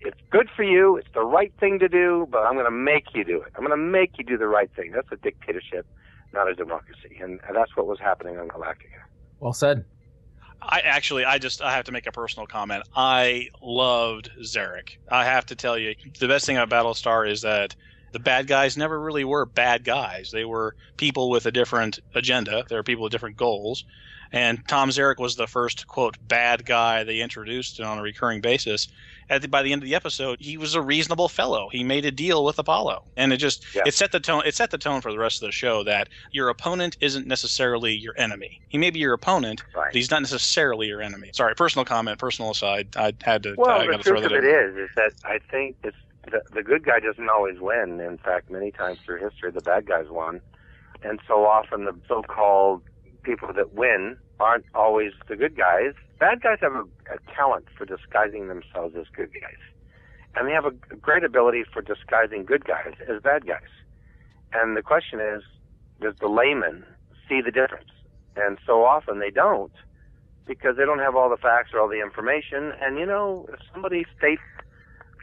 It's 0.00 0.18
good 0.30 0.48
for 0.54 0.62
you. 0.62 0.96
It's 0.96 1.08
the 1.12 1.24
right 1.24 1.52
thing 1.60 1.78
to 1.80 1.88
do, 1.88 2.26
but 2.30 2.38
I'm 2.38 2.54
going 2.54 2.64
to 2.64 2.70
make 2.70 3.14
you 3.14 3.24
do 3.24 3.36
it. 3.42 3.52
I'm 3.54 3.64
going 3.64 3.78
to 3.78 3.84
make 3.84 4.12
you 4.18 4.24
do 4.24 4.38
the 4.38 4.48
right 4.48 4.70
thing. 4.74 4.92
That's 4.94 5.12
a 5.12 5.16
dictatorship, 5.16 5.86
not 6.32 6.48
a 6.48 6.54
democracy. 6.54 7.18
And 7.20 7.40
that's 7.54 7.76
what 7.76 7.86
was 7.86 7.98
happening 7.98 8.38
on 8.38 8.48
Galactica. 8.48 9.02
Well 9.38 9.52
said. 9.52 9.84
I 10.62 10.80
actually, 10.80 11.24
I 11.24 11.38
just, 11.38 11.62
I 11.62 11.74
have 11.74 11.86
to 11.86 11.92
make 11.92 12.06
a 12.06 12.12
personal 12.12 12.46
comment. 12.46 12.82
I 12.94 13.48
loved 13.62 14.30
Zarek. 14.42 14.98
I 15.10 15.24
have 15.24 15.46
to 15.46 15.56
tell 15.56 15.78
you, 15.78 15.94
the 16.18 16.28
best 16.28 16.44
thing 16.44 16.58
about 16.58 16.68
Battlestar 16.68 17.30
is 17.30 17.42
that 17.42 17.74
the 18.12 18.18
bad 18.18 18.46
guys 18.46 18.76
never 18.76 19.00
really 19.00 19.24
were 19.24 19.46
bad 19.46 19.84
guys. 19.84 20.30
They 20.32 20.44
were 20.44 20.76
people 20.96 21.30
with 21.30 21.46
a 21.46 21.52
different 21.52 22.00
agenda. 22.14 22.64
They 22.68 22.76
were 22.76 22.82
people 22.82 23.04
with 23.04 23.12
different 23.12 23.36
goals. 23.36 23.84
And 24.32 24.60
Tom 24.68 24.90
Zarek 24.90 25.18
was 25.18 25.34
the 25.36 25.46
first 25.46 25.86
quote 25.88 26.16
bad 26.28 26.64
guy 26.64 27.02
they 27.04 27.20
introduced 27.20 27.80
on 27.80 27.98
a 27.98 28.02
recurring 28.02 28.40
basis. 28.40 28.88
At 29.28 29.42
the, 29.42 29.48
by 29.48 29.62
the 29.62 29.72
end 29.72 29.82
of 29.82 29.88
the 29.88 29.94
episode, 29.94 30.38
he 30.40 30.56
was 30.56 30.74
a 30.74 30.82
reasonable 30.82 31.28
fellow. 31.28 31.68
He 31.70 31.84
made 31.84 32.04
a 32.04 32.10
deal 32.10 32.44
with 32.44 32.58
Apollo, 32.58 33.04
and 33.16 33.32
it 33.32 33.36
just 33.36 33.64
Yeah. 33.74 33.82
it 33.86 33.94
set 33.94 34.10
the 34.10 34.18
tone. 34.18 34.42
It 34.44 34.56
set 34.56 34.70
the 34.72 34.78
tone 34.78 35.00
for 35.00 35.12
the 35.12 35.18
rest 35.18 35.40
of 35.40 35.46
the 35.46 35.52
show 35.52 35.84
that 35.84 36.08
your 36.32 36.48
opponent 36.48 36.96
isn't 37.00 37.26
necessarily 37.28 37.92
your 37.92 38.14
enemy. 38.16 38.60
He 38.68 38.78
may 38.78 38.90
be 38.90 38.98
your 38.98 39.12
opponent, 39.14 39.62
Right. 39.74 39.86
but 39.86 39.94
he's 39.94 40.10
not 40.10 40.20
necessarily 40.22 40.88
your 40.88 41.00
enemy. 41.00 41.30
Sorry, 41.32 41.54
personal 41.54 41.84
comment, 41.84 42.18
personal 42.18 42.50
aside. 42.50 42.88
I 42.96 43.12
had 43.22 43.44
to. 43.44 43.54
Well, 43.56 43.70
I 43.80 43.86
the 43.86 43.98
truth 44.02 44.24
of 44.24 44.32
in. 44.32 44.38
it 44.38 44.44
is, 44.44 44.76
is 44.76 44.90
that 44.96 45.12
I 45.24 45.38
think 45.50 45.76
it's 45.84 45.96
the, 46.28 46.42
the 46.52 46.62
good 46.64 46.84
guy 46.84 46.98
doesn't 46.98 47.28
always 47.28 47.60
win. 47.60 48.00
In 48.00 48.18
fact, 48.18 48.50
many 48.50 48.72
times 48.72 48.98
through 49.04 49.20
history, 49.20 49.52
the 49.52 49.60
bad 49.60 49.86
guys 49.86 50.06
won, 50.08 50.40
and 51.04 51.20
so 51.28 51.44
often 51.46 51.84
the 51.84 51.94
so-called 52.08 52.82
people 53.22 53.52
that 53.52 53.74
win 53.74 54.16
aren't 54.38 54.64
always 54.74 55.12
the 55.28 55.36
good 55.36 55.56
guys. 55.56 55.92
Bad 56.18 56.42
guys 56.42 56.58
have 56.60 56.74
a, 56.74 56.84
a 57.12 57.34
talent 57.34 57.66
for 57.76 57.84
disguising 57.84 58.48
themselves 58.48 58.94
as 58.98 59.06
good 59.14 59.30
guys, 59.32 59.60
and 60.36 60.46
they 60.48 60.52
have 60.52 60.66
a 60.66 60.72
great 60.96 61.24
ability 61.24 61.64
for 61.72 61.82
disguising 61.82 62.44
good 62.44 62.64
guys 62.64 62.94
as 63.08 63.22
bad 63.22 63.46
guys. 63.46 63.70
And 64.52 64.76
the 64.76 64.82
question 64.82 65.20
is, 65.20 65.42
does 66.00 66.14
the 66.20 66.28
layman 66.28 66.84
see 67.28 67.40
the 67.40 67.50
difference? 67.50 67.90
And 68.36 68.58
so 68.66 68.84
often 68.84 69.18
they 69.18 69.30
don't 69.30 69.72
because 70.46 70.76
they 70.76 70.84
don't 70.84 70.98
have 70.98 71.14
all 71.14 71.30
the 71.30 71.36
facts 71.36 71.70
or 71.72 71.80
all 71.80 71.88
the 71.88 72.00
information. 72.00 72.72
And 72.80 72.98
you 72.98 73.06
know, 73.06 73.46
if 73.52 73.60
somebody 73.72 74.04
states 74.18 74.42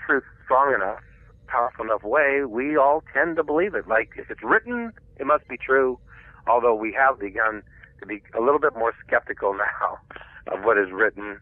truth 0.06 0.24
strong 0.46 0.74
enough, 0.74 1.00
powerful 1.48 1.86
enough 1.86 2.04
way, 2.04 2.44
we 2.48 2.78
all 2.78 3.04
tend 3.14 3.36
to 3.38 3.44
believe 3.44 3.76
it. 3.76 3.88
Like 3.88 4.12
if 4.18 4.30
it's 4.30 4.44
written, 4.44 4.94
it 5.18 5.26
must 5.26 5.48
be 5.48 5.58
true. 5.58 6.00
Although 6.48 6.76
we 6.76 6.94
have 6.94 7.20
begun 7.20 7.64
to 8.00 8.06
be 8.06 8.22
a 8.38 8.42
little 8.42 8.60
bit 8.60 8.74
more 8.76 8.94
skeptical 9.06 9.54
now 9.58 10.00
of 10.48 10.64
what 10.64 10.78
is 10.78 10.92
written 10.92 11.40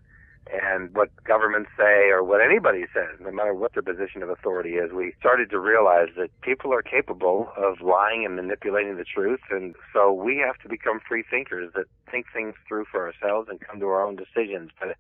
and 0.51 0.93
what 0.95 1.09
governments 1.23 1.71
say 1.77 2.09
or 2.09 2.23
what 2.23 2.39
anybody 2.39 2.85
says, 2.93 3.17
no 3.19 3.31
matter 3.31 3.53
what 3.53 3.73
their 3.73 3.81
position 3.81 4.21
of 4.21 4.29
authority 4.29 4.75
is. 4.75 4.91
We 4.91 5.13
started 5.19 5.49
to 5.49 5.59
realize 5.59 6.09
that 6.17 6.29
people 6.41 6.71
are 6.71 6.83
capable 6.83 7.51
of 7.57 7.81
lying 7.81 8.25
and 8.25 8.35
manipulating 8.35 8.97
the 8.97 9.05
truth, 9.05 9.39
and 9.49 9.75
so 9.91 10.13
we 10.13 10.37
have 10.37 10.57
to 10.59 10.69
become 10.69 10.99
free 11.07 11.23
thinkers 11.27 11.71
that 11.75 11.85
think 12.11 12.27
things 12.31 12.53
through 12.67 12.85
for 12.91 13.07
ourselves 13.07 13.49
and 13.49 13.59
come 13.59 13.79
to 13.79 13.87
our 13.87 14.05
own 14.05 14.15
decisions. 14.15 14.69
But 14.79 14.95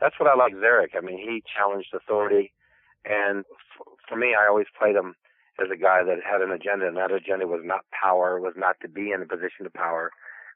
that's 0.00 0.20
what 0.20 0.28
I 0.28 0.36
like 0.36 0.54
Zarek. 0.54 0.96
I 0.96 1.00
mean, 1.00 1.18
he 1.18 1.42
challenged 1.56 1.94
authority, 1.94 2.52
and 3.04 3.44
for 4.06 4.16
me, 4.16 4.34
I 4.38 4.46
always 4.48 4.66
played 4.78 4.96
him 4.96 5.14
as 5.58 5.68
a 5.72 5.76
guy 5.76 6.02
that 6.04 6.18
had 6.24 6.42
an 6.42 6.50
agenda, 6.50 6.86
and 6.86 6.96
that 6.96 7.12
agenda 7.12 7.46
was 7.46 7.62
not 7.64 7.84
power, 7.90 8.40
was 8.40 8.54
not 8.56 8.76
to 8.80 8.88
be 8.88 9.12
in 9.12 9.22
a 9.22 9.26
position 9.26 9.64
of 9.64 9.72
power, 9.72 10.10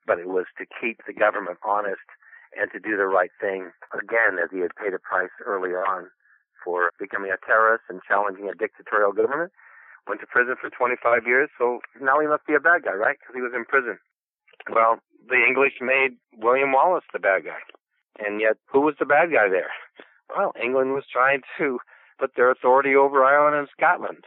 but 0.07 0.19
it 0.19 0.29
was 0.29 0.47
to 0.59 0.67
keep 0.67 1.01
the 1.07 1.13
government 1.13 1.59
honest 1.65 2.05
and 2.57 2.71
to 2.73 2.79
do 2.79 2.97
the 2.97 3.07
right 3.07 3.33
thing. 3.41 3.73
Again, 3.93 4.39
as 4.43 4.51
he 4.53 4.61
had 4.61 4.75
paid 4.77 4.95
a 4.95 5.03
price 5.03 5.33
earlier 5.45 5.85
on 5.85 6.11
for 6.63 6.91
becoming 6.99 7.31
a 7.31 7.41
terrorist 7.45 7.85
and 7.89 8.01
challenging 8.07 8.49
a 8.49 8.55
dictatorial 8.55 9.13
government, 9.13 9.53
went 10.07 10.21
to 10.21 10.27
prison 10.27 10.57
for 10.61 10.71
25 10.71 11.27
years. 11.27 11.51
So 11.59 11.81
now 12.01 12.21
he 12.21 12.27
must 12.27 12.47
be 12.47 12.55
a 12.55 12.61
bad 12.61 12.85
guy, 12.85 12.95
right? 12.95 13.17
Because 13.19 13.35
he 13.35 13.43
was 13.43 13.53
in 13.55 13.65
prison. 13.65 13.99
Well, 14.73 14.99
the 15.29 15.43
English 15.47 15.81
made 15.81 16.17
William 16.37 16.73
Wallace 16.73 17.05
the 17.13 17.19
bad 17.19 17.45
guy, 17.45 17.61
and 18.19 18.41
yet 18.41 18.57
who 18.71 18.81
was 18.81 18.95
the 18.99 19.07
bad 19.07 19.33
guy 19.33 19.49
there? 19.49 19.73
Well, 20.35 20.53
England 20.63 20.93
was 20.93 21.05
trying 21.11 21.43
to 21.59 21.79
put 22.19 22.33
their 22.37 22.51
authority 22.51 22.95
over 22.95 23.25
Ireland 23.25 23.57
and 23.57 23.69
Scotland. 23.77 24.25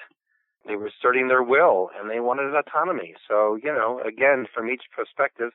They 0.67 0.75
were 0.75 0.88
asserting 0.88 1.27
their 1.27 1.43
will, 1.43 1.89
and 1.97 2.10
they 2.10 2.19
wanted 2.19 2.53
autonomy. 2.53 3.15
So, 3.27 3.58
you 3.62 3.71
know, 3.71 4.01
again, 4.06 4.45
from 4.53 4.69
each 4.69 4.84
perspective, 4.95 5.51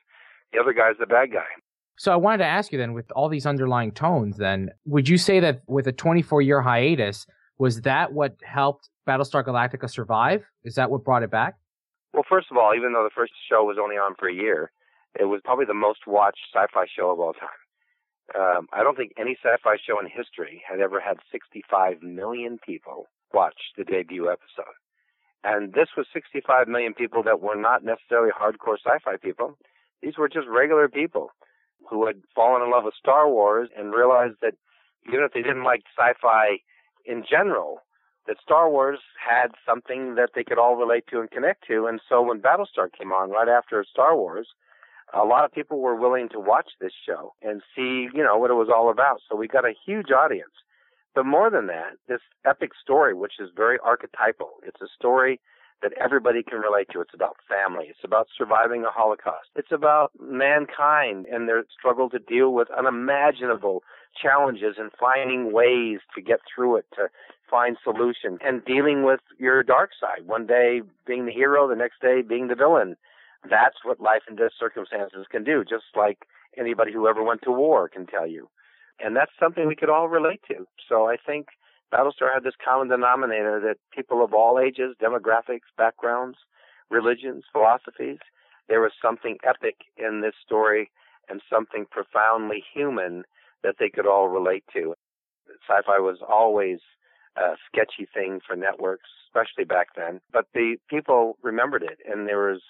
the 0.51 0.59
other 0.59 0.73
guy's 0.73 0.97
the 0.99 1.05
bad 1.05 1.31
guy. 1.31 1.45
So 1.97 2.11
I 2.11 2.15
wanted 2.15 2.39
to 2.39 2.45
ask 2.45 2.71
you 2.71 2.79
then, 2.79 2.93
with 2.93 3.11
all 3.11 3.29
these 3.29 3.45
underlying 3.45 3.91
tones, 3.91 4.37
then 4.37 4.71
would 4.85 5.07
you 5.07 5.17
say 5.17 5.39
that 5.39 5.61
with 5.67 5.87
a 5.87 5.91
24 5.91 6.41
year 6.41 6.61
hiatus, 6.61 7.27
was 7.59 7.81
that 7.81 8.13
what 8.13 8.35
helped 8.43 8.89
Battlestar 9.07 9.45
Galactica 9.45 9.89
survive? 9.89 10.43
Is 10.63 10.75
that 10.75 10.89
what 10.89 11.03
brought 11.03 11.23
it 11.23 11.29
back? 11.29 11.55
Well, 12.13 12.23
first 12.27 12.47
of 12.51 12.57
all, 12.57 12.73
even 12.75 12.93
though 12.93 13.03
the 13.03 13.13
first 13.15 13.33
show 13.49 13.63
was 13.63 13.77
only 13.81 13.95
on 13.95 14.15
for 14.17 14.27
a 14.27 14.33
year, 14.33 14.71
it 15.19 15.25
was 15.25 15.41
probably 15.43 15.65
the 15.65 15.73
most 15.73 16.07
watched 16.07 16.41
sci-fi 16.53 16.85
show 16.97 17.11
of 17.11 17.19
all 17.19 17.33
time. 17.33 17.49
Um, 18.35 18.67
I 18.73 18.83
don't 18.83 18.95
think 18.95 19.11
any 19.17 19.37
sci-fi 19.43 19.75
show 19.85 19.99
in 19.99 20.07
history 20.07 20.63
had 20.67 20.79
ever 20.79 20.99
had 20.99 21.17
65 21.31 22.01
million 22.01 22.57
people 22.65 23.07
watch 23.33 23.57
the 23.77 23.83
debut 23.83 24.29
episode. 24.31 24.73
And 25.43 25.73
this 25.73 25.89
was 25.97 26.07
65 26.13 26.67
million 26.67 26.93
people 26.93 27.23
that 27.23 27.41
were 27.41 27.55
not 27.55 27.83
necessarily 27.83 28.31
hardcore 28.31 28.77
sci-fi 28.83 29.17
people. 29.17 29.57
These 30.01 30.17
were 30.17 30.29
just 30.29 30.47
regular 30.47 30.87
people 30.87 31.31
who 31.89 32.05
had 32.07 32.21
fallen 32.33 32.61
in 32.61 32.71
love 32.71 32.85
with 32.85 32.93
Star 32.97 33.29
Wars 33.29 33.69
and 33.77 33.93
realized 33.93 34.35
that 34.41 34.53
even 35.07 35.23
if 35.23 35.33
they 35.33 35.41
didn't 35.41 35.63
like 35.63 35.83
sci-fi 35.97 36.59
in 37.05 37.23
general, 37.29 37.79
that 38.27 38.37
Star 38.41 38.69
Wars 38.69 38.99
had 39.19 39.51
something 39.67 40.15
that 40.15 40.29
they 40.33 40.43
could 40.43 40.57
all 40.57 40.75
relate 40.75 41.03
to 41.11 41.19
and 41.19 41.29
connect 41.29 41.67
to. 41.67 41.87
And 41.87 41.99
so 42.07 42.21
when 42.21 42.41
Battlestar 42.41 42.87
came 42.97 43.11
on 43.11 43.31
right 43.31 43.49
after 43.49 43.83
Star 43.89 44.15
Wars, 44.15 44.47
a 45.13 45.25
lot 45.25 45.43
of 45.45 45.51
people 45.51 45.79
were 45.79 45.95
willing 45.95 46.29
to 46.29 46.39
watch 46.39 46.69
this 46.79 46.93
show 47.05 47.33
and 47.41 47.61
see, 47.75 48.07
you 48.13 48.23
know, 48.23 48.37
what 48.37 48.49
it 48.49 48.55
was 48.55 48.69
all 48.73 48.89
about. 48.89 49.19
So 49.29 49.35
we 49.35 49.47
got 49.47 49.65
a 49.65 49.73
huge 49.85 50.11
audience. 50.11 50.53
But 51.15 51.25
more 51.25 51.49
than 51.49 51.67
that, 51.67 51.97
this 52.07 52.21
epic 52.45 52.71
story, 52.81 53.13
which 53.13 53.33
is 53.39 53.49
very 53.55 53.77
archetypal, 53.83 54.53
it's 54.65 54.81
a 54.81 54.87
story 54.97 55.39
that 55.83 55.91
everybody 55.99 56.41
can 56.41 56.59
relate 56.59 56.87
to. 56.93 57.01
It's 57.01 57.13
about 57.13 57.35
family. 57.47 57.87
It's 57.89 58.03
about 58.03 58.27
surviving 58.35 58.83
a 58.85 58.89
Holocaust. 58.89 59.49
It's 59.55 59.71
about 59.71 60.11
mankind 60.19 61.25
and 61.31 61.47
their 61.47 61.65
struggle 61.77 62.09
to 62.09 62.19
deal 62.19 62.53
with 62.53 62.69
unimaginable 62.71 63.83
challenges 64.19 64.75
and 64.77 64.91
finding 64.97 65.51
ways 65.51 65.99
to 66.15 66.21
get 66.21 66.39
through 66.47 66.77
it, 66.77 66.85
to 66.95 67.09
find 67.49 67.77
solutions, 67.83 68.39
and 68.43 68.63
dealing 68.65 69.03
with 69.03 69.19
your 69.37 69.61
dark 69.61 69.91
side. 69.99 70.25
One 70.25 70.47
day 70.47 70.81
being 71.05 71.25
the 71.25 71.31
hero, 71.31 71.67
the 71.67 71.75
next 71.75 71.99
day 72.01 72.21
being 72.21 72.47
the 72.47 72.55
villain. 72.55 72.95
That's 73.47 73.83
what 73.83 73.99
life 73.99 74.21
in 74.29 74.37
death 74.37 74.51
circumstances 74.57 75.25
can 75.29 75.43
do, 75.43 75.65
just 75.65 75.83
like 75.95 76.19
anybody 76.57 76.93
who 76.93 77.07
ever 77.07 77.21
went 77.21 77.41
to 77.43 77.51
war 77.51 77.89
can 77.89 78.07
tell 78.07 78.25
you. 78.25 78.47
And 78.99 79.15
that's 79.15 79.31
something 79.39 79.67
we 79.67 79.75
could 79.75 79.89
all 79.89 80.07
relate 80.07 80.41
to. 80.49 80.65
So 80.87 81.07
I 81.07 81.17
think 81.17 81.47
Battlestar 81.93 82.33
had 82.33 82.43
this 82.43 82.55
common 82.63 82.87
denominator 82.89 83.59
that 83.61 83.77
people 83.95 84.23
of 84.23 84.33
all 84.33 84.59
ages, 84.59 84.95
demographics, 85.01 85.69
backgrounds, 85.77 86.37
religions, 86.89 87.43
philosophies, 87.51 88.19
there 88.67 88.81
was 88.81 88.91
something 89.01 89.37
epic 89.43 89.75
in 89.97 90.21
this 90.21 90.33
story 90.45 90.91
and 91.29 91.41
something 91.49 91.85
profoundly 91.89 92.63
human 92.73 93.23
that 93.63 93.75
they 93.79 93.89
could 93.89 94.07
all 94.07 94.27
relate 94.27 94.63
to. 94.73 94.95
Sci-fi 95.67 95.99
was 95.99 96.19
always 96.27 96.79
a 97.35 97.55
sketchy 97.67 98.07
thing 98.13 98.39
for 98.45 98.55
networks, 98.55 99.09
especially 99.27 99.63
back 99.63 99.87
then, 99.95 100.21
but 100.31 100.47
the 100.53 100.77
people 100.89 101.37
remembered 101.41 101.83
it 101.83 101.99
and 102.09 102.27
there 102.27 102.51
was 102.51 102.61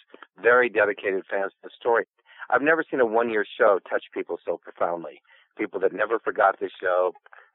very 0.41 0.69
dedicated 0.69 1.23
fans 1.29 1.51
to 1.51 1.57
the 1.63 1.69
story. 1.77 2.05
I've 2.53 2.61
never 2.61 2.83
seen 2.89 2.99
a 2.99 3.05
one-year 3.05 3.45
show 3.57 3.79
touch 3.89 4.03
people 4.13 4.37
so 4.45 4.57
profoundly. 4.57 5.21
People 5.57 5.79
that 5.79 5.91
never 5.91 6.19
forgot 6.19 6.59
the 6.59 6.69
show, 6.79 7.13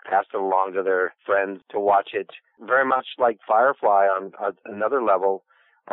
passed 0.09 0.29
it 0.35 0.41
along 0.41 0.73
to 0.75 0.83
their 0.83 1.15
friends 1.25 1.61
to 1.71 1.79
watch 1.79 2.11
it. 2.15 2.31
Very 2.61 2.85
much 2.85 3.07
like 3.19 3.39
Firefly 3.47 4.07
on 4.07 4.33
another 4.65 5.03
level, 5.03 5.45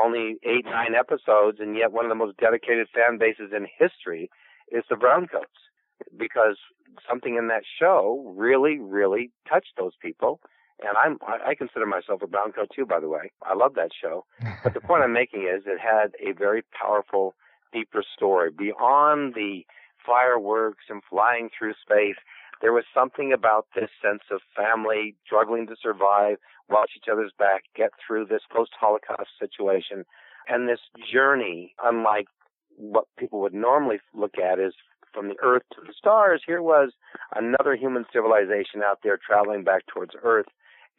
only 0.01 0.37
eight, 0.43 0.65
nine 0.65 0.95
episodes, 0.95 1.59
and 1.59 1.77
yet 1.77 1.91
one 1.91 2.05
of 2.05 2.09
the 2.09 2.15
most 2.15 2.37
dedicated 2.37 2.87
fan 2.93 3.17
bases 3.17 3.51
in 3.55 3.67
history 3.77 4.29
is 4.71 4.83
the 4.89 4.95
Browncoats. 4.95 5.59
Because 6.17 6.57
something 7.07 7.35
in 7.35 7.47
that 7.47 7.63
show 7.79 8.33
really, 8.35 8.79
really 8.79 9.31
touched 9.47 9.73
those 9.77 9.93
people. 10.01 10.39
And 10.81 10.91
I'm, 11.01 11.17
I 11.25 11.55
consider 11.55 11.85
myself 11.85 12.21
a 12.21 12.27
Browncoat 12.27 12.67
too, 12.75 12.85
by 12.85 12.99
the 12.99 13.07
way. 13.07 13.31
I 13.43 13.55
love 13.55 13.75
that 13.75 13.91
show. 13.99 14.25
But 14.63 14.73
the 14.73 14.81
point 14.81 15.03
I'm 15.03 15.13
making 15.13 15.43
is 15.43 15.63
it 15.65 15.79
had 15.79 16.11
a 16.19 16.33
very 16.33 16.63
powerful, 16.77 17.33
deeper 17.75 18.03
story 18.15 18.49
beyond 18.49 19.33
the 19.35 19.65
fireworks 20.05 20.85
and 20.89 21.01
flying 21.09 21.49
through 21.57 21.73
space. 21.81 22.15
There 22.61 22.71
was 22.73 22.85
something 22.93 23.33
about 23.33 23.67
this 23.75 23.89
sense 24.01 24.21
of 24.31 24.39
family 24.55 25.15
struggling 25.25 25.67
to 25.67 25.75
survive, 25.81 26.38
watch 26.69 26.91
each 26.95 27.09
other's 27.11 27.33
back, 27.38 27.63
get 27.75 27.89
through 28.05 28.25
this 28.25 28.43
post-Holocaust 28.49 29.29
situation, 29.38 30.05
and 30.47 30.69
this 30.69 30.79
journey, 31.11 31.75
unlike 31.83 32.27
what 32.77 33.05
people 33.17 33.41
would 33.41 33.53
normally 33.53 33.99
look 34.13 34.38
at 34.38 34.59
is 34.59 34.73
from 35.13 35.27
the 35.29 35.35
Earth 35.41 35.63
to 35.73 35.81
the 35.85 35.93
stars. 35.97 36.41
Here 36.45 36.61
was 36.61 36.91
another 37.35 37.75
human 37.75 38.05
civilization 38.11 38.83
out 38.83 38.99
there 39.03 39.17
traveling 39.17 39.63
back 39.63 39.83
towards 39.88 40.11
Earth 40.23 40.47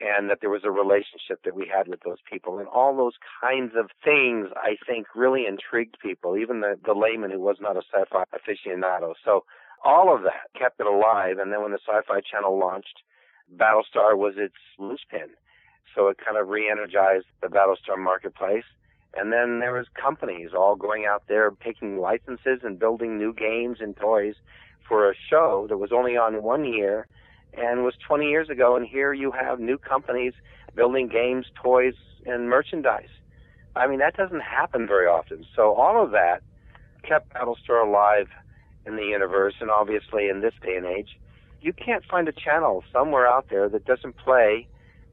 and 0.00 0.28
that 0.28 0.38
there 0.40 0.50
was 0.50 0.62
a 0.64 0.70
relationship 0.70 1.42
that 1.44 1.54
we 1.54 1.70
had 1.72 1.88
with 1.88 2.00
those 2.04 2.18
people. 2.30 2.58
And 2.58 2.68
all 2.68 2.96
those 2.96 3.14
kinds 3.40 3.72
of 3.76 3.90
things, 4.04 4.48
I 4.56 4.76
think, 4.86 5.06
really 5.14 5.46
intrigued 5.46 5.96
people, 6.00 6.36
even 6.36 6.60
the, 6.60 6.78
the 6.84 6.92
layman 6.92 7.30
who 7.30 7.40
was 7.40 7.56
not 7.60 7.76
a 7.76 7.82
sci-fi 7.92 8.24
aficionado. 8.34 9.14
So 9.24 9.44
all 9.84 10.14
of 10.14 10.22
that 10.22 10.52
kept 10.58 10.80
it 10.80 10.86
alive. 10.86 11.38
And 11.38 11.52
then 11.52 11.62
when 11.62 11.72
the 11.72 11.78
Sci-Fi 11.86 12.20
Channel 12.30 12.58
launched, 12.58 13.02
Battlestar 13.54 14.16
was 14.16 14.34
its 14.36 14.54
linchpin. 14.78 15.30
So 15.94 16.08
it 16.08 16.18
kind 16.22 16.36
of 16.36 16.48
re-energized 16.48 17.26
the 17.40 17.48
Battlestar 17.48 17.98
marketplace. 17.98 18.64
And 19.14 19.32
then 19.32 19.60
there 19.60 19.72
was 19.72 19.86
companies 19.94 20.50
all 20.54 20.76
going 20.76 21.06
out 21.06 21.22
there 21.26 21.50
taking 21.64 21.98
licenses 21.98 22.60
and 22.62 22.78
building 22.78 23.16
new 23.16 23.32
games 23.32 23.78
and 23.80 23.96
toys 23.96 24.34
for 24.86 25.10
a 25.10 25.14
show 25.30 25.66
that 25.70 25.78
was 25.78 25.90
only 25.90 26.18
on 26.18 26.42
one 26.42 26.64
year 26.66 27.06
and 27.56 27.84
was 27.84 27.94
20 28.06 28.28
years 28.28 28.48
ago. 28.48 28.76
And 28.76 28.86
here 28.86 29.12
you 29.12 29.32
have 29.32 29.60
new 29.60 29.78
companies 29.78 30.34
building 30.74 31.08
games, 31.08 31.46
toys, 31.62 31.94
and 32.26 32.48
merchandise. 32.48 33.08
I 33.74 33.86
mean, 33.86 33.98
that 33.98 34.16
doesn't 34.16 34.40
happen 34.40 34.86
very 34.86 35.06
often. 35.06 35.44
So 35.54 35.74
all 35.74 36.02
of 36.02 36.10
that 36.12 36.42
kept 37.02 37.32
Battlestar 37.34 37.86
alive 37.86 38.28
in 38.86 38.96
the 38.96 39.04
universe, 39.04 39.54
and 39.60 39.70
obviously 39.70 40.28
in 40.28 40.40
this 40.40 40.54
day 40.62 40.76
and 40.76 40.86
age, 40.86 41.18
you 41.60 41.72
can't 41.72 42.04
find 42.04 42.28
a 42.28 42.32
channel 42.32 42.84
somewhere 42.92 43.26
out 43.26 43.46
there 43.50 43.68
that 43.68 43.84
doesn't 43.84 44.16
play 44.16 44.66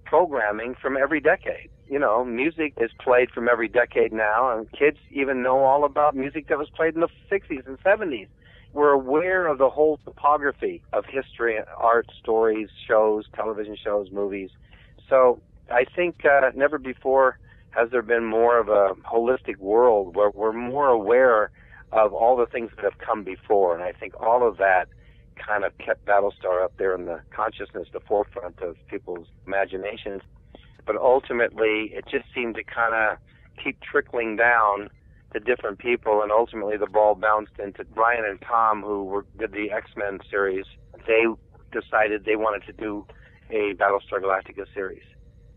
programming 0.06 0.75
from 0.79 0.95
every 0.95 1.19
decade. 1.19 1.69
You 1.88 1.99
know, 1.99 2.23
music 2.23 2.73
is 2.77 2.91
played 2.99 3.32
from 3.32 3.49
every 3.49 3.67
decade 3.67 4.13
now, 4.13 4.56
and 4.56 4.71
kids 4.71 4.97
even 5.12 5.41
know 5.41 5.60
all 5.60 5.84
about 5.84 6.15
music 6.15 6.47
that 6.47 6.58
was 6.58 6.69
played 6.69 6.95
in 6.95 7.01
the 7.01 7.10
60s 7.32 7.65
and 7.67 7.79
70s. 7.79 8.27
We're 8.73 8.91
aware 8.91 9.45
of 9.47 9.59
the 9.59 9.69
whole 9.69 9.99
topography 10.03 10.81
of 10.93 11.05
history, 11.05 11.59
art, 11.77 12.07
stories, 12.19 12.69
shows, 12.88 13.25
television 13.36 13.77
shows, 13.81 14.09
movies. 14.12 14.49
So 15.07 15.39
I 15.71 15.86
think 15.95 16.25
uh, 16.25 16.49
never 16.55 16.79
before 16.79 17.38
has 17.69 17.91
there 17.91 18.01
been 18.01 18.25
more 18.25 18.59
of 18.59 18.69
a 18.69 18.95
holistic 19.05 19.57
world 19.57 20.15
where 20.15 20.31
we're 20.31 20.53
more 20.53 20.88
aware 20.88 21.51
of 21.91 22.13
all 22.13 22.36
the 22.36 22.47
things 22.47 22.71
that 22.75 22.83
have 22.83 22.97
come 22.97 23.23
before. 23.23 23.75
And 23.75 23.83
I 23.83 23.91
think 23.91 24.19
all 24.19 24.47
of 24.47 24.57
that 24.57 24.88
kind 25.36 25.63
of 25.63 25.77
kept 25.77 26.05
Battlestar 26.05 26.63
up 26.63 26.73
there 26.77 26.95
in 26.95 27.05
the 27.05 27.21
consciousness, 27.29 27.88
the 27.93 27.99
forefront 27.99 28.59
of 28.62 28.75
people's 28.88 29.27
imaginations. 29.45 30.21
But 30.86 30.97
ultimately, 30.97 31.91
it 31.93 32.05
just 32.09 32.25
seemed 32.33 32.55
to 32.55 32.63
kind 32.63 32.93
of 32.95 33.17
keep 33.63 33.79
trickling 33.81 34.36
down 34.36 34.89
to 35.34 35.39
different 35.39 35.80
people, 35.80 36.22
and 36.22 36.32
ultimately 36.32 36.78
the 36.78 36.88
ball 36.88 37.15
bounced 37.15 37.54
into 37.60 37.84
Bryan 37.84 38.24
and 38.26 38.39
Tom, 38.41 38.82
who 38.82 39.04
were, 39.04 39.26
did 39.38 39.52
the 39.52 39.72
X 39.72 39.91
Men 39.98 40.19
series. 40.30 40.65
They 41.08 41.26
decided 41.72 42.26
they 42.26 42.36
wanted 42.36 42.65
to 42.67 42.74
do 42.74 43.06
a 43.50 43.74
Battlestar 43.74 44.22
Galactica 44.22 44.65
series, 44.74 45.04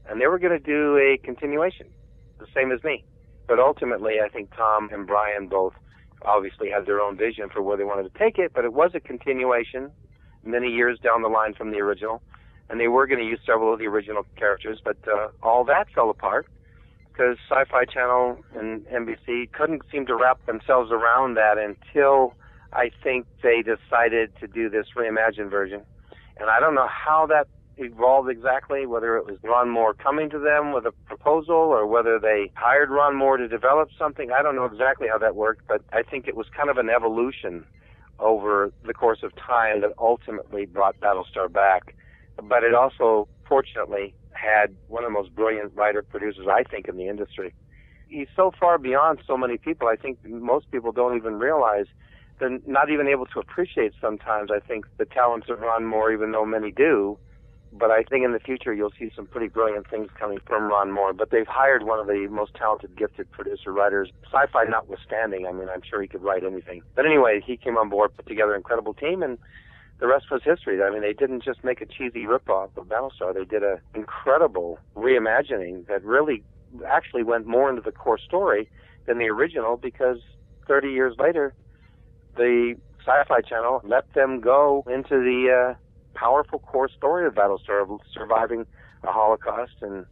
and 0.08 0.20
they 0.20 0.26
were 0.26 0.38
going 0.38 0.58
to 0.58 0.64
do 0.64 0.96
a 0.96 1.18
continuation, 1.22 1.86
the 2.38 2.46
same 2.54 2.72
as 2.72 2.82
me. 2.82 3.04
But 3.46 3.60
ultimately, 3.60 4.14
I 4.24 4.28
think 4.28 4.50
Tom 4.56 4.88
and 4.92 5.06
Bryan 5.06 5.46
both 5.48 5.74
obviously 6.22 6.70
had 6.70 6.86
their 6.86 7.00
own 7.00 7.16
vision 7.16 7.48
for 7.52 7.62
where 7.62 7.76
they 7.76 7.84
wanted 7.84 8.12
to 8.12 8.18
take 8.18 8.38
it, 8.38 8.52
but 8.54 8.64
it 8.64 8.72
was 8.72 8.90
a 8.94 9.00
continuation 9.00 9.90
many 10.42 10.68
years 10.68 10.98
down 10.98 11.22
the 11.22 11.28
line 11.28 11.54
from 11.54 11.70
the 11.70 11.78
original. 11.78 12.22
And 12.68 12.80
they 12.80 12.88
were 12.88 13.06
going 13.06 13.20
to 13.20 13.26
use 13.26 13.38
several 13.46 13.72
of 13.72 13.78
the 13.78 13.86
original 13.86 14.26
characters, 14.36 14.80
but 14.82 14.96
uh, 15.06 15.28
all 15.42 15.64
that 15.66 15.86
fell 15.94 16.10
apart 16.10 16.48
because 17.16 17.38
Sci-Fi 17.48 17.84
Channel 17.86 18.38
and 18.54 18.84
NBC 18.86 19.50
couldn't 19.52 19.82
seem 19.90 20.06
to 20.06 20.14
wrap 20.14 20.44
themselves 20.46 20.90
around 20.90 21.34
that 21.34 21.56
until 21.56 22.34
I 22.72 22.90
think 23.02 23.26
they 23.42 23.62
decided 23.62 24.32
to 24.40 24.46
do 24.46 24.68
this 24.68 24.86
reimagined 24.96 25.50
version. 25.50 25.82
And 26.38 26.50
I 26.50 26.60
don't 26.60 26.74
know 26.74 26.88
how 26.88 27.26
that 27.26 27.48
evolved 27.78 28.28
exactly, 28.28 28.86
whether 28.86 29.16
it 29.16 29.24
was 29.24 29.36
Ron 29.42 29.70
Moore 29.70 29.94
coming 29.94 30.28
to 30.30 30.38
them 30.38 30.72
with 30.72 30.84
a 30.84 30.92
proposal 31.06 31.54
or 31.54 31.86
whether 31.86 32.18
they 32.18 32.50
hired 32.54 32.90
Ron 32.90 33.16
Moore 33.16 33.38
to 33.38 33.48
develop 33.48 33.88
something. 33.98 34.30
I 34.30 34.42
don't 34.42 34.56
know 34.56 34.64
exactly 34.64 35.08
how 35.10 35.18
that 35.18 35.34
worked, 35.36 35.66
but 35.66 35.82
I 35.92 36.02
think 36.02 36.28
it 36.28 36.36
was 36.36 36.46
kind 36.54 36.68
of 36.68 36.76
an 36.76 36.90
evolution 36.90 37.64
over 38.18 38.72
the 38.84 38.94
course 38.94 39.22
of 39.22 39.34
time 39.36 39.80
that 39.82 39.92
ultimately 39.98 40.66
brought 40.66 40.98
Battlestar 41.00 41.50
back. 41.50 41.94
But 42.42 42.62
it 42.62 42.74
also, 42.74 43.28
fortunately, 43.48 44.14
had 44.46 44.74
one 44.88 45.04
of 45.04 45.10
the 45.10 45.12
most 45.12 45.34
brilliant 45.34 45.74
writer 45.74 46.02
producers, 46.02 46.46
I 46.50 46.62
think, 46.62 46.88
in 46.88 46.96
the 46.96 47.08
industry. 47.08 47.54
He's 48.08 48.28
so 48.36 48.52
far 48.58 48.78
beyond 48.78 49.18
so 49.26 49.36
many 49.36 49.58
people. 49.58 49.88
I 49.88 49.96
think 49.96 50.18
most 50.24 50.70
people 50.70 50.92
don't 50.92 51.16
even 51.16 51.38
realize 51.38 51.86
they're 52.38 52.58
not 52.66 52.90
even 52.90 53.08
able 53.08 53.26
to 53.26 53.40
appreciate 53.40 53.92
sometimes, 54.00 54.50
I 54.50 54.60
think, 54.60 54.86
the 54.98 55.06
talents 55.06 55.48
of 55.50 55.60
Ron 55.60 55.84
Moore, 55.84 56.12
even 56.12 56.32
though 56.32 56.46
many 56.46 56.70
do 56.70 57.18
but 57.78 57.90
I 57.90 58.02
think 58.02 58.24
in 58.24 58.32
the 58.32 58.40
future 58.40 58.72
you'll 58.72 58.92
see 58.98 59.10
some 59.14 59.26
pretty 59.26 59.48
brilliant 59.48 59.88
things 59.88 60.08
coming 60.18 60.38
from 60.46 60.68
Ron 60.68 60.92
Moore. 60.92 61.12
But 61.12 61.30
they've 61.30 61.46
hired 61.46 61.82
one 61.82 61.98
of 61.98 62.06
the 62.06 62.26
most 62.30 62.54
talented, 62.54 62.96
gifted 62.96 63.30
producer 63.30 63.72
writers, 63.72 64.10
sci-fi 64.24 64.64
notwithstanding. 64.64 65.46
I 65.46 65.52
mean, 65.52 65.68
I'm 65.68 65.82
sure 65.88 66.00
he 66.00 66.08
could 66.08 66.22
write 66.22 66.44
anything. 66.44 66.82
But 66.94 67.06
anyway, 67.06 67.42
he 67.44 67.56
came 67.56 67.76
on 67.76 67.88
board, 67.88 68.16
put 68.16 68.26
together 68.26 68.52
an 68.52 68.58
incredible 68.58 68.94
team, 68.94 69.22
and 69.22 69.38
the 69.98 70.06
rest 70.06 70.26
was 70.30 70.42
history. 70.44 70.82
I 70.82 70.90
mean, 70.90 71.02
they 71.02 71.12
didn't 71.12 71.42
just 71.42 71.64
make 71.64 71.80
a 71.80 71.86
cheesy 71.86 72.24
ripoff 72.24 72.70
of 72.76 72.86
Battlestar. 72.86 73.34
They 73.34 73.44
did 73.44 73.62
an 73.62 73.78
incredible 73.94 74.78
reimagining 74.94 75.86
that 75.86 76.04
really 76.04 76.42
actually 76.86 77.22
went 77.22 77.46
more 77.46 77.70
into 77.70 77.82
the 77.82 77.92
core 77.92 78.18
story 78.18 78.68
than 79.06 79.18
the 79.18 79.26
original 79.26 79.76
because 79.76 80.18
30 80.68 80.88
years 80.88 81.14
later, 81.18 81.54
the 82.36 82.74
Sci-Fi 83.04 83.40
Channel 83.42 83.80
let 83.84 84.12
them 84.14 84.40
go 84.40 84.84
into 84.86 85.20
the 85.20 85.72
uh, 85.72 85.74
powerful 86.14 86.58
core 86.58 86.88
story 86.88 87.26
of 87.26 87.34
Battlestar 87.34 87.82
of 87.82 88.00
surviving 88.12 88.66
a 89.04 89.12
Holocaust 89.12 89.74
and 89.80 90.04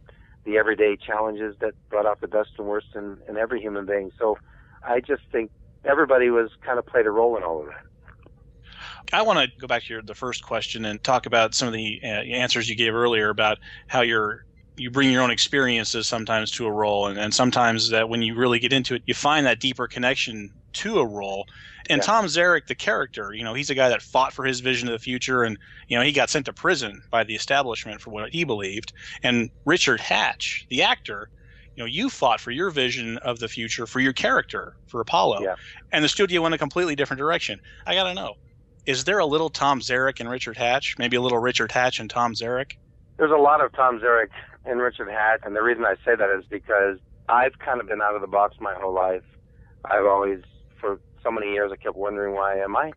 the 0.45 0.57
everyday 0.57 0.95
challenges 0.95 1.55
that 1.59 1.73
brought 1.89 2.05
out 2.05 2.21
the 2.21 2.27
best 2.27 2.49
and 2.57 2.67
worst 2.67 2.87
in, 2.95 3.17
in 3.27 3.37
every 3.37 3.59
human 3.59 3.85
being. 3.85 4.11
So 4.17 4.37
I 4.83 4.99
just 4.99 5.23
think 5.31 5.51
everybody 5.83 6.29
was 6.29 6.51
kind 6.65 6.79
of 6.79 6.85
played 6.85 7.05
a 7.05 7.11
role 7.11 7.35
in 7.35 7.43
all 7.43 7.61
of 7.61 7.67
that. 7.67 7.83
I 9.13 9.21
want 9.21 9.39
to 9.39 9.59
go 9.59 9.67
back 9.67 9.83
to 9.83 9.93
your, 9.93 10.01
the 10.01 10.15
first 10.15 10.43
question 10.43 10.85
and 10.85 11.03
talk 11.03 11.25
about 11.25 11.53
some 11.53 11.67
of 11.67 11.73
the 11.73 11.99
uh, 12.03 12.07
answers 12.07 12.69
you 12.69 12.75
gave 12.75 12.93
earlier 12.93 13.29
about 13.29 13.59
how 13.87 14.01
you're 14.01 14.45
you 14.77 14.91
bring 14.91 15.09
your 15.09 15.21
own 15.21 15.31
experiences 15.31 16.05
sometimes 16.05 16.51
to 16.51 16.65
a 16.65 16.71
role 16.71 17.07
and, 17.07 17.17
and 17.17 17.33
sometimes 17.33 17.89
that 17.91 18.09
when 18.09 18.21
you 18.21 18.35
really 18.35 18.59
get 18.59 18.73
into 18.73 18.95
it 18.95 19.03
you 19.05 19.13
find 19.13 19.45
that 19.45 19.61
deeper 19.61 19.87
connection 19.87 20.51
to 20.73 20.99
a 20.99 21.05
role 21.05 21.45
and 21.89 22.01
yeah. 22.01 22.05
Tom 22.05 22.25
Zarek, 22.25 22.67
the 22.67 22.75
character, 22.75 23.33
you 23.33 23.43
know, 23.43 23.53
he's 23.53 23.69
a 23.69 23.75
guy 23.75 23.89
that 23.89 24.01
fought 24.01 24.33
for 24.33 24.43
his 24.43 24.59
vision 24.59 24.87
of 24.87 24.93
the 24.93 24.99
future, 24.99 25.43
and 25.43 25.57
you 25.87 25.97
know, 25.97 26.03
he 26.03 26.11
got 26.11 26.29
sent 26.29 26.45
to 26.47 26.53
prison 26.53 27.03
by 27.11 27.23
the 27.23 27.35
establishment 27.35 28.01
for 28.01 28.09
what 28.09 28.31
he 28.31 28.43
believed. 28.43 28.93
And 29.23 29.49
Richard 29.65 29.99
Hatch, 29.99 30.65
the 30.69 30.81
actor, 30.81 31.29
you 31.75 31.83
know, 31.83 31.87
you 31.87 32.09
fought 32.09 32.39
for 32.39 32.51
your 32.51 32.71
vision 32.71 33.17
of 33.19 33.39
the 33.39 33.47
future 33.47 33.85
for 33.85 33.99
your 33.99 34.13
character 34.13 34.75
for 34.87 35.01
Apollo, 35.01 35.43
yeah. 35.43 35.55
and 35.91 36.03
the 36.03 36.09
studio 36.09 36.41
went 36.41 36.55
a 36.55 36.57
completely 36.57 36.95
different 36.95 37.19
direction. 37.19 37.59
I 37.85 37.93
gotta 37.93 38.13
know, 38.13 38.35
is 38.85 39.03
there 39.03 39.19
a 39.19 39.25
little 39.25 39.49
Tom 39.49 39.79
Zarek 39.79 40.19
and 40.19 40.29
Richard 40.29 40.57
Hatch? 40.57 40.95
Maybe 40.97 41.17
a 41.17 41.21
little 41.21 41.39
Richard 41.39 41.71
Hatch 41.71 41.99
and 41.99 42.09
Tom 42.09 42.33
Zarek? 42.33 42.73
There's 43.17 43.31
a 43.31 43.41
lot 43.41 43.63
of 43.63 43.73
Tom 43.73 43.99
Zarek 43.99 44.29
and 44.65 44.79
Richard 44.79 45.09
Hatch, 45.09 45.41
and 45.43 45.55
the 45.55 45.61
reason 45.61 45.85
I 45.85 45.95
say 46.05 46.15
that 46.15 46.29
is 46.37 46.45
because 46.49 46.97
I've 47.29 47.57
kind 47.59 47.79
of 47.79 47.87
been 47.87 48.01
out 48.01 48.15
of 48.15 48.21
the 48.21 48.27
box 48.27 48.55
my 48.59 48.73
whole 48.75 48.93
life. 48.93 49.23
I've 49.85 50.05
always 50.05 50.41
for 50.79 50.99
so 51.23 51.31
many 51.31 51.53
years, 51.53 51.71
I 51.71 51.77
kept 51.77 51.95
wondering 51.95 52.35
why 52.35 52.57
am 52.57 52.75
I 52.75 52.91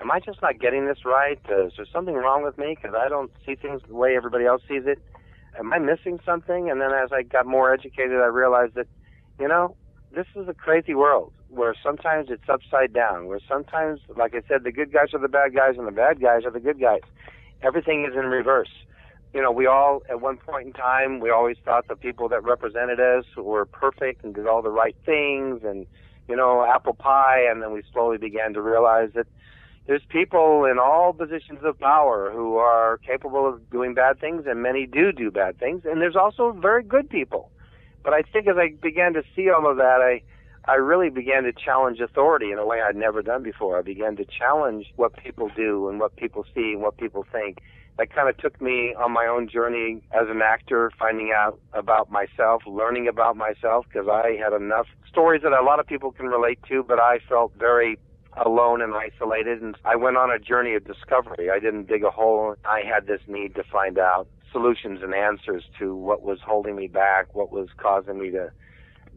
am 0.00 0.10
I 0.10 0.20
just 0.20 0.42
not 0.42 0.58
getting 0.58 0.86
this 0.86 1.04
right? 1.04 1.38
Uh, 1.48 1.66
is 1.66 1.72
there 1.76 1.86
something 1.92 2.14
wrong 2.14 2.42
with 2.42 2.58
me 2.58 2.76
because 2.76 2.96
I 2.96 3.08
don't 3.08 3.30
see 3.46 3.54
things 3.54 3.82
the 3.86 3.94
way 3.94 4.16
everybody 4.16 4.44
else 4.44 4.62
sees 4.68 4.82
it? 4.86 4.98
Am 5.58 5.72
I 5.72 5.78
missing 5.78 6.20
something? 6.24 6.70
And 6.70 6.80
then 6.80 6.92
as 6.92 7.10
I 7.12 7.22
got 7.22 7.46
more 7.46 7.72
educated, 7.72 8.20
I 8.20 8.26
realized 8.26 8.74
that, 8.74 8.86
you 9.40 9.48
know, 9.48 9.76
this 10.14 10.26
is 10.36 10.48
a 10.48 10.54
crazy 10.54 10.94
world 10.94 11.32
where 11.48 11.74
sometimes 11.82 12.28
it's 12.30 12.48
upside 12.48 12.92
down, 12.92 13.26
where 13.26 13.40
sometimes, 13.48 14.00
like 14.16 14.34
I 14.34 14.42
said, 14.48 14.64
the 14.64 14.72
good 14.72 14.92
guys 14.92 15.14
are 15.14 15.18
the 15.18 15.28
bad 15.28 15.54
guys 15.54 15.74
and 15.78 15.86
the 15.86 15.92
bad 15.92 16.20
guys 16.20 16.44
are 16.44 16.50
the 16.50 16.60
good 16.60 16.80
guys. 16.80 17.00
Everything 17.62 18.04
is 18.04 18.16
in 18.16 18.26
reverse. 18.26 18.70
You 19.34 19.42
know, 19.42 19.50
we 19.52 19.66
all, 19.66 20.02
at 20.08 20.20
one 20.20 20.38
point 20.38 20.68
in 20.68 20.72
time, 20.72 21.20
we 21.20 21.30
always 21.30 21.56
thought 21.64 21.88
the 21.88 21.96
people 21.96 22.28
that 22.30 22.42
represented 22.44 23.00
us 23.00 23.24
were 23.36 23.66
perfect 23.66 24.24
and 24.24 24.34
did 24.34 24.46
all 24.46 24.62
the 24.62 24.70
right 24.70 24.96
things 25.04 25.62
and, 25.64 25.86
you 26.28 26.36
know, 26.36 26.64
apple 26.64 26.94
pie, 26.94 27.46
and 27.50 27.62
then 27.62 27.72
we 27.72 27.82
slowly 27.92 28.18
began 28.18 28.54
to 28.54 28.62
realize 28.62 29.10
that 29.14 29.26
there's 29.86 30.02
people 30.10 30.66
in 30.66 30.78
all 30.78 31.14
positions 31.14 31.60
of 31.62 31.78
power 31.78 32.30
who 32.30 32.56
are 32.56 32.98
capable 32.98 33.48
of 33.48 33.70
doing 33.70 33.94
bad 33.94 34.20
things, 34.20 34.44
and 34.46 34.62
many 34.62 34.86
do 34.86 35.12
do 35.12 35.30
bad 35.30 35.58
things, 35.58 35.82
and 35.86 36.00
there's 36.02 36.16
also 36.16 36.52
very 36.52 36.82
good 36.82 37.08
people. 37.08 37.50
But 38.04 38.12
I 38.12 38.22
think 38.22 38.46
as 38.48 38.56
I 38.58 38.74
began 38.80 39.14
to 39.14 39.22
see 39.34 39.48
all 39.48 39.68
of 39.68 39.78
that, 39.78 40.00
I 40.02 40.22
I 40.68 40.74
really 40.74 41.08
began 41.08 41.44
to 41.44 41.52
challenge 41.52 41.98
authority 41.98 42.52
in 42.52 42.58
a 42.58 42.66
way 42.66 42.82
I'd 42.82 42.94
never 42.94 43.22
done 43.22 43.42
before. 43.42 43.78
I 43.78 43.82
began 43.82 44.16
to 44.16 44.26
challenge 44.26 44.92
what 44.96 45.16
people 45.16 45.50
do 45.56 45.88
and 45.88 45.98
what 45.98 46.14
people 46.16 46.44
see 46.54 46.72
and 46.74 46.82
what 46.82 46.98
people 46.98 47.24
think 47.32 47.60
that 47.96 48.14
kind 48.14 48.28
of 48.28 48.36
took 48.36 48.60
me 48.60 48.94
on 48.94 49.10
my 49.12 49.26
own 49.26 49.48
journey 49.48 50.02
as 50.12 50.28
an 50.28 50.42
actor, 50.42 50.92
finding 50.98 51.32
out 51.34 51.58
about 51.72 52.10
myself, 52.10 52.62
learning 52.66 53.08
about 53.08 53.36
myself, 53.36 53.86
because 53.90 54.08
I 54.08 54.38
had 54.38 54.52
enough 54.52 54.86
stories 55.08 55.42
that 55.42 55.52
a 55.52 55.62
lot 55.62 55.80
of 55.80 55.86
people 55.86 56.12
can 56.12 56.26
relate 56.26 56.60
to, 56.68 56.84
but 56.84 57.00
I 57.00 57.18
felt 57.28 57.52
very 57.58 57.98
alone 58.36 58.82
and 58.82 58.94
isolated. 58.94 59.62
And 59.62 59.74
I 59.86 59.96
went 59.96 60.16
on 60.16 60.30
a 60.30 60.38
journey 60.38 60.74
of 60.74 60.84
discovery. 60.86 61.50
I 61.50 61.58
didn't 61.58 61.88
dig 61.88 62.04
a 62.04 62.10
hole. 62.10 62.54
I 62.64 62.82
had 62.82 63.06
this 63.06 63.22
need 63.26 63.54
to 63.54 63.64
find 63.64 63.98
out 63.98 64.28
solutions 64.52 65.00
and 65.02 65.14
answers 65.14 65.64
to 65.78 65.96
what 65.96 66.22
was 66.22 66.38
holding 66.44 66.76
me 66.76 66.86
back, 66.88 67.34
what 67.34 67.50
was 67.50 67.68
causing 67.78 68.18
me 68.20 68.30
to 68.30 68.52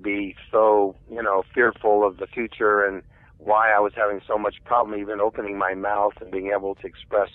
be 0.01 0.35
so, 0.51 0.95
you 1.09 1.21
know, 1.21 1.43
fearful 1.53 2.05
of 2.05 2.17
the 2.17 2.27
future 2.27 2.83
and 2.83 3.03
why 3.37 3.71
I 3.71 3.79
was 3.79 3.93
having 3.95 4.21
so 4.27 4.37
much 4.37 4.55
problem 4.65 4.99
even 4.99 5.19
opening 5.19 5.57
my 5.57 5.73
mouth 5.73 6.13
and 6.21 6.31
being 6.31 6.51
able 6.55 6.75
to 6.75 6.87
express 6.87 7.29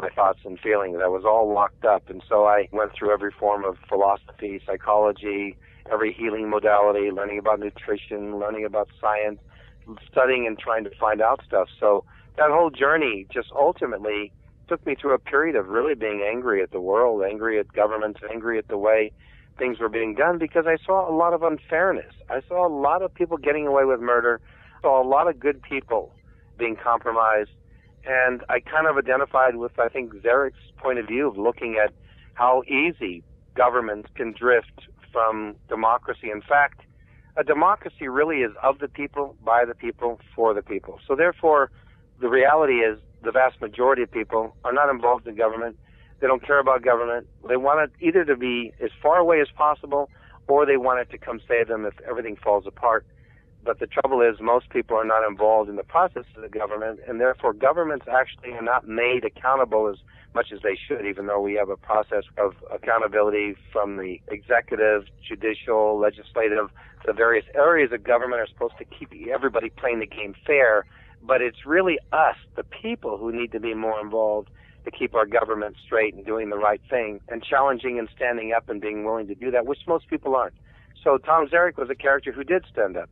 my 0.00 0.08
thoughts 0.08 0.40
and 0.44 0.58
feelings. 0.58 0.98
I 1.02 1.08
was 1.08 1.24
all 1.24 1.52
locked 1.52 1.84
up, 1.84 2.08
and 2.08 2.22
so 2.28 2.46
I 2.46 2.68
went 2.72 2.92
through 2.94 3.12
every 3.12 3.32
form 3.32 3.64
of 3.64 3.76
philosophy, 3.88 4.60
psychology, 4.64 5.56
every 5.90 6.12
healing 6.12 6.48
modality, 6.48 7.10
learning 7.10 7.38
about 7.38 7.60
nutrition, 7.60 8.38
learning 8.38 8.64
about 8.64 8.88
science, 9.00 9.40
studying 10.10 10.46
and 10.46 10.58
trying 10.58 10.84
to 10.84 10.90
find 10.98 11.20
out 11.20 11.42
stuff. 11.46 11.68
So 11.78 12.04
that 12.36 12.50
whole 12.50 12.70
journey 12.70 13.26
just 13.32 13.48
ultimately 13.52 14.32
took 14.68 14.84
me 14.86 14.94
through 14.94 15.14
a 15.14 15.18
period 15.18 15.56
of 15.56 15.68
really 15.68 15.94
being 15.94 16.22
angry 16.26 16.62
at 16.62 16.70
the 16.70 16.80
world, 16.80 17.22
angry 17.28 17.58
at 17.58 17.72
governments, 17.72 18.20
angry 18.30 18.56
at 18.56 18.68
the 18.68 18.78
way 18.78 19.12
things 19.60 19.78
were 19.78 19.88
being 19.88 20.14
done 20.14 20.38
because 20.38 20.64
I 20.66 20.76
saw 20.84 21.08
a 21.08 21.14
lot 21.14 21.34
of 21.34 21.42
unfairness. 21.42 22.12
I 22.28 22.40
saw 22.48 22.66
a 22.66 22.72
lot 22.74 23.02
of 23.02 23.14
people 23.14 23.36
getting 23.36 23.66
away 23.66 23.84
with 23.84 24.00
murder, 24.00 24.40
I 24.78 24.80
saw 24.80 25.02
a 25.02 25.06
lot 25.06 25.28
of 25.28 25.38
good 25.38 25.62
people 25.62 26.12
being 26.58 26.76
compromised, 26.76 27.50
and 28.04 28.42
I 28.48 28.60
kind 28.60 28.86
of 28.88 28.96
identified 28.96 29.56
with 29.56 29.78
I 29.78 29.88
think 29.88 30.12
Zarek's 30.14 30.72
point 30.78 30.98
of 30.98 31.06
view 31.06 31.28
of 31.28 31.36
looking 31.36 31.76
at 31.82 31.92
how 32.34 32.62
easy 32.66 33.22
governments 33.54 34.08
can 34.14 34.32
drift 34.32 34.88
from 35.12 35.56
democracy. 35.68 36.30
In 36.30 36.40
fact, 36.40 36.80
a 37.36 37.44
democracy 37.44 38.08
really 38.08 38.38
is 38.38 38.52
of 38.62 38.78
the 38.78 38.88
people, 38.88 39.36
by 39.44 39.64
the 39.64 39.74
people, 39.74 40.18
for 40.34 40.54
the 40.54 40.62
people. 40.62 40.98
So 41.06 41.14
therefore, 41.14 41.70
the 42.20 42.28
reality 42.28 42.80
is 42.80 42.98
the 43.22 43.30
vast 43.30 43.60
majority 43.60 44.02
of 44.02 44.10
people 44.10 44.56
are 44.64 44.72
not 44.72 44.88
involved 44.88 45.26
in 45.26 45.36
government. 45.36 45.78
They 46.20 46.26
don't 46.26 46.44
care 46.46 46.58
about 46.58 46.82
government. 46.82 47.26
They 47.48 47.56
want 47.56 47.80
it 47.80 48.04
either 48.04 48.24
to 48.24 48.36
be 48.36 48.72
as 48.82 48.90
far 49.02 49.18
away 49.18 49.40
as 49.40 49.48
possible 49.56 50.10
or 50.48 50.66
they 50.66 50.76
want 50.76 51.00
it 51.00 51.10
to 51.10 51.18
come 51.18 51.40
save 51.48 51.68
them 51.68 51.86
if 51.86 51.94
everything 52.08 52.36
falls 52.36 52.66
apart. 52.66 53.06
But 53.64 53.78
the 53.78 53.86
trouble 53.86 54.20
is 54.20 54.40
most 54.40 54.68
people 54.70 54.96
are 54.96 55.04
not 55.04 55.26
involved 55.26 55.70
in 55.70 55.76
the 55.76 55.84
process 55.84 56.24
of 56.36 56.42
the 56.42 56.48
government 56.48 57.00
and 57.06 57.20
therefore 57.20 57.52
governments 57.52 58.06
actually 58.10 58.52
are 58.52 58.62
not 58.62 58.86
made 58.86 59.24
accountable 59.24 59.88
as 59.88 59.96
much 60.34 60.52
as 60.52 60.60
they 60.62 60.76
should, 60.76 61.06
even 61.06 61.26
though 61.26 61.40
we 61.40 61.54
have 61.54 61.68
a 61.68 61.76
process 61.76 62.24
of 62.38 62.54
accountability 62.72 63.56
from 63.72 63.96
the 63.96 64.20
executive, 64.28 65.04
judicial, 65.26 65.98
legislative, 65.98 66.70
the 67.06 67.12
various 67.12 67.44
areas 67.54 67.92
of 67.92 68.04
government 68.04 68.40
are 68.40 68.46
supposed 68.46 68.78
to 68.78 68.84
keep 68.84 69.12
everybody 69.32 69.70
playing 69.70 70.00
the 70.00 70.06
game 70.06 70.34
fair. 70.46 70.84
But 71.22 71.42
it's 71.42 71.66
really 71.66 71.98
us, 72.12 72.36
the 72.56 72.64
people, 72.64 73.18
who 73.18 73.32
need 73.32 73.52
to 73.52 73.60
be 73.60 73.74
more 73.74 74.00
involved 74.00 74.48
to 74.84 74.90
keep 74.90 75.14
our 75.14 75.26
government 75.26 75.76
straight 75.84 76.14
and 76.14 76.24
doing 76.24 76.50
the 76.50 76.58
right 76.58 76.80
thing 76.88 77.20
and 77.28 77.42
challenging 77.42 77.98
and 77.98 78.08
standing 78.14 78.52
up 78.52 78.68
and 78.68 78.80
being 78.80 79.04
willing 79.04 79.26
to 79.28 79.34
do 79.34 79.50
that, 79.50 79.66
which 79.66 79.80
most 79.86 80.08
people 80.08 80.34
aren't. 80.34 80.54
So 81.02 81.18
Tom 81.18 81.48
Zarek 81.48 81.76
was 81.76 81.90
a 81.90 81.94
character 81.94 82.32
who 82.32 82.44
did 82.44 82.64
stand 82.70 82.96
up. 82.96 83.08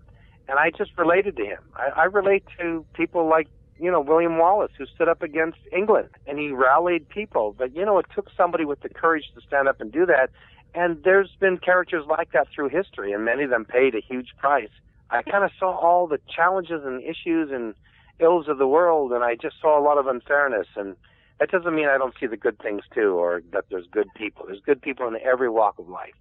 And 0.49 0.59
I 0.59 0.71
just 0.71 0.93
related 0.97 1.37
to 1.37 1.45
him. 1.45 1.59
I, 1.77 2.03
I 2.03 2.05
relate 2.05 2.45
to 2.59 2.85
people 2.95 3.29
like 3.29 3.49
you 3.79 3.91
know, 3.91 4.01
William 4.01 4.39
Wallace, 4.39 4.73
who 4.77 4.87
stood 4.87 5.09
up 5.09 5.23
against 5.23 5.59
England 5.73 6.09
and 6.27 6.39
he 6.39 6.51
rallied 6.51 7.09
people. 7.09 7.55
But, 7.57 7.75
you 7.75 7.85
know, 7.85 7.99
it 7.99 8.07
took 8.15 8.29
somebody 8.37 8.65
with 8.65 8.81
the 8.81 8.89
courage 8.89 9.25
to 9.35 9.41
stand 9.47 9.69
up 9.69 9.81
and 9.81 9.93
do 9.93 10.05
that. 10.07 10.31
And 10.75 11.03
there's 11.05 11.31
been 11.41 11.59
characters 11.59 12.05
like 12.09 12.33
that 12.33 12.49
through 12.55 12.69
history, 12.69 13.13
and 13.13 13.25
many 13.25 13.45
of 13.45 13.51
them 13.51 13.65
paid 13.65 13.95
a 13.95 14.01
huge 14.01 14.29
price. 14.37 14.69
I 15.11 15.23
kind 15.23 15.43
of 15.43 15.51
saw 15.59 15.75
all 15.75 16.07
the 16.07 16.21
challenges 16.35 16.83
and 16.85 17.03
issues 17.03 17.51
and 17.51 17.75
ills 18.21 18.49
of 18.49 18.59
the 18.59 18.67
world, 18.67 19.13
and 19.13 19.25
I 19.25 19.35
just 19.35 19.57
saw 19.61 19.81
a 19.81 19.83
lot 19.83 19.97
of 19.97 20.07
unfairness. 20.07 20.67
And 20.77 20.95
that 21.41 21.51
doesn't 21.51 21.75
mean 21.75 21.89
I 21.89 21.99
don't 21.99 22.15
see 22.19 22.27
the 22.27 22.37
good 22.37 22.59
things 22.59 22.83
too, 22.95 23.15
or 23.15 23.43
that 23.53 23.65
there's 23.71 23.87
good 23.91 24.09
people. 24.17 24.47
There's 24.47 24.61
good 24.61 24.83
people 24.83 25.07
in 25.07 25.17
every 25.25 25.49
walk 25.49 25.79
of 25.79 25.89
life. 25.89 26.15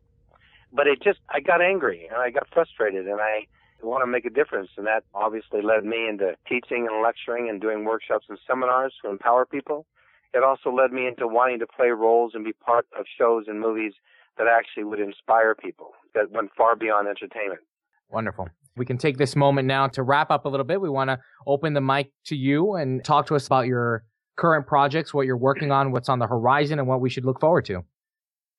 But 0.71 0.88
it 0.88 1.01
just, 1.01 1.19
I 1.30 1.39
got 1.39 1.62
angry 1.62 2.08
and 2.12 2.17
I 2.21 2.30
got 2.30 2.47
frustrated, 2.53 3.08
and 3.08 3.19
I 3.21 3.47
want 3.82 4.03
to 4.03 4.08
make 4.08 4.25
a 4.25 4.30
difference. 4.30 4.69
And 4.77 4.86
that 4.86 5.03
obviously 5.13 5.62
led 5.62 5.86
me 5.86 6.08
into 6.08 6.36
teaching 6.47 6.88
and 6.91 7.01
lecturing 7.01 7.49
and 7.49 7.62
doing 7.62 7.86
workshops 7.86 8.25
and 8.30 8.38
seminars 8.47 8.93
to 9.03 9.10
empower 9.10 9.45
people. 9.45 9.86
It 10.34 10.43
also 10.43 10.71
led 10.71 10.91
me 10.91 11.08
into 11.08 11.27
wanting 11.27 11.60
to 11.60 11.67
play 11.67 11.88
roles 11.88 12.34
and 12.36 12.43
be 12.43 12.53
part 12.53 12.86
of 12.97 13.06
shows 13.17 13.45
and 13.47 13.60
movies 13.60 13.93
that 14.38 14.47
actually 14.47 14.84
would 14.84 14.99
inspire 14.99 15.56
people, 15.56 15.91
that 16.13 16.32
went 16.32 16.51
far 16.56 16.75
beyond 16.75 17.08
entertainment. 17.08 17.62
Wonderful. 18.10 18.49
We 18.75 18.86
can 18.86 18.97
take 18.97 19.17
this 19.17 19.36
moment 19.36 19.67
now 19.67 19.88
to 19.88 20.03
wrap 20.03 20.30
up 20.30 20.45
a 20.45 20.49
little 20.49 20.65
bit. 20.65 20.80
We 20.80 20.89
want 20.89 21.10
to 21.10 21.19
open 21.47 21.73
the 21.73 21.82
mic 21.82 22.12
to 22.25 22.36
you 22.36 22.75
and 22.75 23.03
talk 23.03 23.25
to 23.27 23.36
us 23.36 23.47
about 23.47 23.65
your 23.65 24.03
current 24.38 24.65
projects, 24.65 25.13
what 25.13 25.26
you're 25.26 25.38
working 25.38 25.71
on, 25.71 25.91
what's 25.91 26.10
on 26.10 26.19
the 26.19 26.28
horizon, 26.28 26.80
and 26.80 26.88
what 26.88 27.02
we 27.02 27.10
should 27.10 27.26
look 27.26 27.39
forward 27.39 27.65
to. 27.65 27.84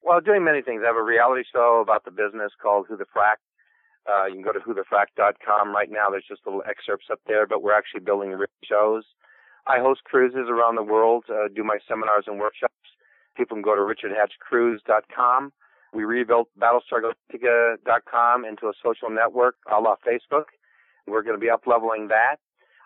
Well, 0.03 0.21
doing 0.21 0.45
many 0.45 0.63
things. 0.63 0.83
I 0.85 0.87
have 0.87 0.97
a 0.97 1.03
reality 1.03 1.43
show 1.53 1.81
about 1.83 2.05
the 2.05 2.11
business 2.11 2.53
called 2.61 2.87
Who 2.89 2.97
the 2.97 3.05
Frack 3.05 3.37
uh, 4.09 4.27
you 4.27 4.35
can 4.35 4.43
go 4.43 4.53
to 4.53 4.61
whothefrack.com 4.61 5.75
right 5.75 5.91
now. 5.91 6.09
There's 6.11 6.25
just 6.27 6.41
little 6.47 6.63
excerpts 6.69 7.07
up 7.13 7.21
there, 7.27 7.47
but 7.47 7.63
we're 7.63 7.77
actually 7.77 8.01
building 8.01 8.35
shows. 8.65 9.05
I 9.67 9.81
host 9.81 10.05
cruises 10.05 10.49
around 10.49 10.77
the 10.77 10.83
world, 10.83 11.25
uh, 11.29 11.49
do 11.55 11.63
my 11.63 11.79
seminars 11.87 12.25
and 12.27 12.39
workshops. 12.39 12.73
People 13.37 13.57
can 13.57 13.63
go 13.63 13.75
to 13.75 13.83
richardhatchcruise.com. 13.83 15.53
We 15.93 16.05
rebuilt 16.05 16.49
BattlestarGalactica.com 16.59 18.45
into 18.45 18.67
a 18.67 18.73
social 18.83 19.11
network 19.11 19.57
a 19.71 19.79
la 19.79 19.97
Facebook. 20.07 20.45
We're 21.07 21.23
going 21.23 21.37
to 21.37 21.41
be 21.41 21.51
up 21.51 21.67
leveling 21.67 22.09
that. 22.09 22.37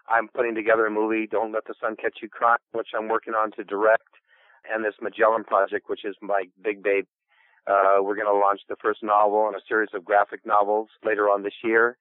I'm 0.09 0.29
putting 0.29 0.55
together 0.55 0.87
a 0.87 0.91
movie, 0.91 1.27
Don't 1.27 1.53
Let 1.53 1.67
the 1.67 1.75
Sun 1.81 1.97
Catch 1.97 2.19
You 2.23 2.29
Crying, 2.29 2.59
which 2.73 2.89
I'm 2.97 3.09
working 3.09 3.35
on 3.35 3.53
to 3.53 3.65
direct, 3.65 4.09
and 4.71 4.85
this 4.85 4.95
Magellan 5.01 5.45
project, 5.45 5.89
which 5.89 6.05
is 6.05 6.17
my 6.21 6.45
big 6.63 6.83
baby. 6.83 7.07
uh, 7.67 8.03
we're 8.03 8.17
going 8.17 8.27
to 8.27 8.33
launch 8.33 8.61
the 8.69 8.77
first 8.81 9.03
novel 9.03 9.47
and 9.47 9.57
a 9.57 9.61
series 9.69 9.91
of 9.95 10.05
graphic 10.05 10.45
novels 10.45 10.89
later 11.05 11.29
on 11.29 11.43
this 11.43 11.55
year. 11.63 11.97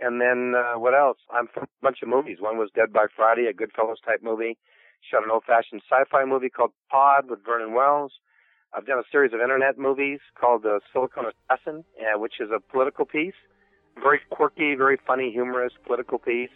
And 0.00 0.20
then 0.20 0.54
uh, 0.56 0.78
what 0.78 0.94
else? 0.94 1.18
I'm 1.30 1.46
from 1.46 1.64
a 1.64 1.82
bunch 1.82 1.98
of 2.02 2.08
movies. 2.08 2.38
One 2.40 2.58
was 2.58 2.70
Dead 2.74 2.92
by 2.92 3.06
Friday, 3.14 3.46
a 3.46 3.54
Goodfellas 3.54 4.02
type 4.04 4.22
movie. 4.22 4.58
Shot 5.10 5.24
an 5.24 5.30
old-fashioned 5.30 5.82
sci-fi 5.88 6.24
movie 6.24 6.50
called 6.50 6.72
Pod 6.90 7.30
with 7.30 7.44
Vernon 7.44 7.72
Wells. 7.74 8.12
I've 8.74 8.86
done 8.86 8.98
a 8.98 9.08
series 9.10 9.32
of 9.32 9.40
internet 9.40 9.78
movies 9.78 10.18
called 10.38 10.64
The 10.64 10.80
Silicon 10.92 11.26
Assassin, 11.50 11.84
uh, 12.00 12.18
which 12.18 12.34
is 12.40 12.50
a 12.54 12.60
political 12.60 13.04
piece. 13.04 13.34
Very 14.02 14.20
quirky, 14.30 14.74
very 14.74 14.98
funny, 15.06 15.30
humorous 15.32 15.72
political 15.86 16.18
piece. 16.18 16.50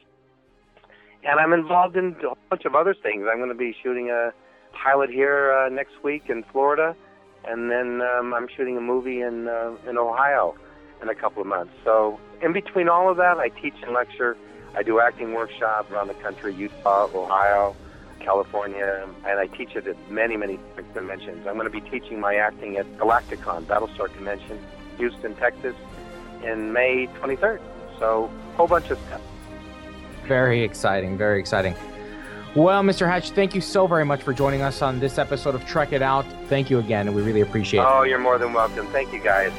And 1.23 1.39
I'm 1.39 1.53
involved 1.53 1.97
in 1.97 2.17
a 2.31 2.35
bunch 2.49 2.65
of 2.65 2.75
other 2.75 2.95
things. 2.95 3.27
I'm 3.31 3.39
going 3.39 3.51
to 3.51 3.55
be 3.55 3.77
shooting 3.83 4.11
a 4.11 4.33
pilot 4.73 5.11
here 5.11 5.53
uh, 5.53 5.69
next 5.69 6.03
week 6.03 6.25
in 6.29 6.45
Florida 6.45 6.97
and 7.45 7.71
then 7.71 8.03
um, 8.03 8.35
I'm 8.35 8.49
shooting 8.49 8.77
a 8.77 8.81
movie 8.81 9.23
in 9.23 9.49
uh, 9.49 9.75
in 9.89 9.99
Ohio 9.99 10.55
in 11.03 11.09
a 11.09 11.15
couple 11.15 11.41
of 11.41 11.49
months. 11.49 11.73
So 11.85 12.21
in 12.43 12.53
between 12.53 12.89
all 12.89 13.11
of 13.11 13.17
that, 13.17 13.39
I 13.39 13.49
teach 13.49 13.75
and 13.83 13.93
lecture. 13.93 14.37
I 14.75 14.83
do 14.83 15.01
acting 15.01 15.33
workshops 15.33 15.91
around 15.91 16.09
the 16.09 16.15
country: 16.15 16.55
Utah, 16.55 17.09
Ohio, 17.15 17.75
California, 18.21 19.09
and 19.25 19.39
I 19.39 19.47
teach 19.47 19.75
it 19.75 19.87
at 19.87 20.11
many, 20.11 20.37
many 20.37 20.59
conventions. 20.95 21.47
I'm 21.47 21.57
going 21.57 21.71
to 21.71 21.81
be 21.81 21.89
teaching 21.91 22.21
my 22.21 22.37
acting 22.37 22.77
at 22.77 22.87
Galacticon, 22.99 23.65
Battlestar 23.65 24.13
Convention, 24.13 24.59
Houston, 24.99 25.35
Texas, 25.37 25.75
in 26.45 26.73
May 26.73 27.07
23rd. 27.21 27.61
So 27.99 28.31
a 28.53 28.57
whole 28.57 28.69
bunch 28.69 28.91
of 28.91 28.99
stuff. 29.07 29.21
Very 30.27 30.63
exciting. 30.63 31.17
Very 31.19 31.41
exciting. 31.41 31.75
Well, 32.55 32.83
Mr. 32.83 33.07
Hatch, 33.07 33.31
thank 33.31 33.55
you 33.55 33.61
so 33.61 33.87
very 33.87 34.05
much 34.05 34.23
for 34.23 34.33
joining 34.33 34.61
us 34.61 34.83
on 34.83 34.99
this 34.99 35.19
episode 35.19 35.55
of 35.55 35.65
Trek 35.67 35.93
It 35.93 36.03
Out. 36.03 36.27
Thank 36.49 36.69
you 36.69 36.81
again, 36.81 37.07
and 37.07 37.15
we 37.15 37.23
really 37.23 37.43
appreciate 37.43 37.81
it. 37.81 37.87
Oh, 37.89 38.03
you're 38.03 38.19
more 38.19 38.39
than 38.39 38.53
welcome. 38.53 38.89
Thank 38.89 39.13
you, 39.13 39.23
guys. 39.23 39.53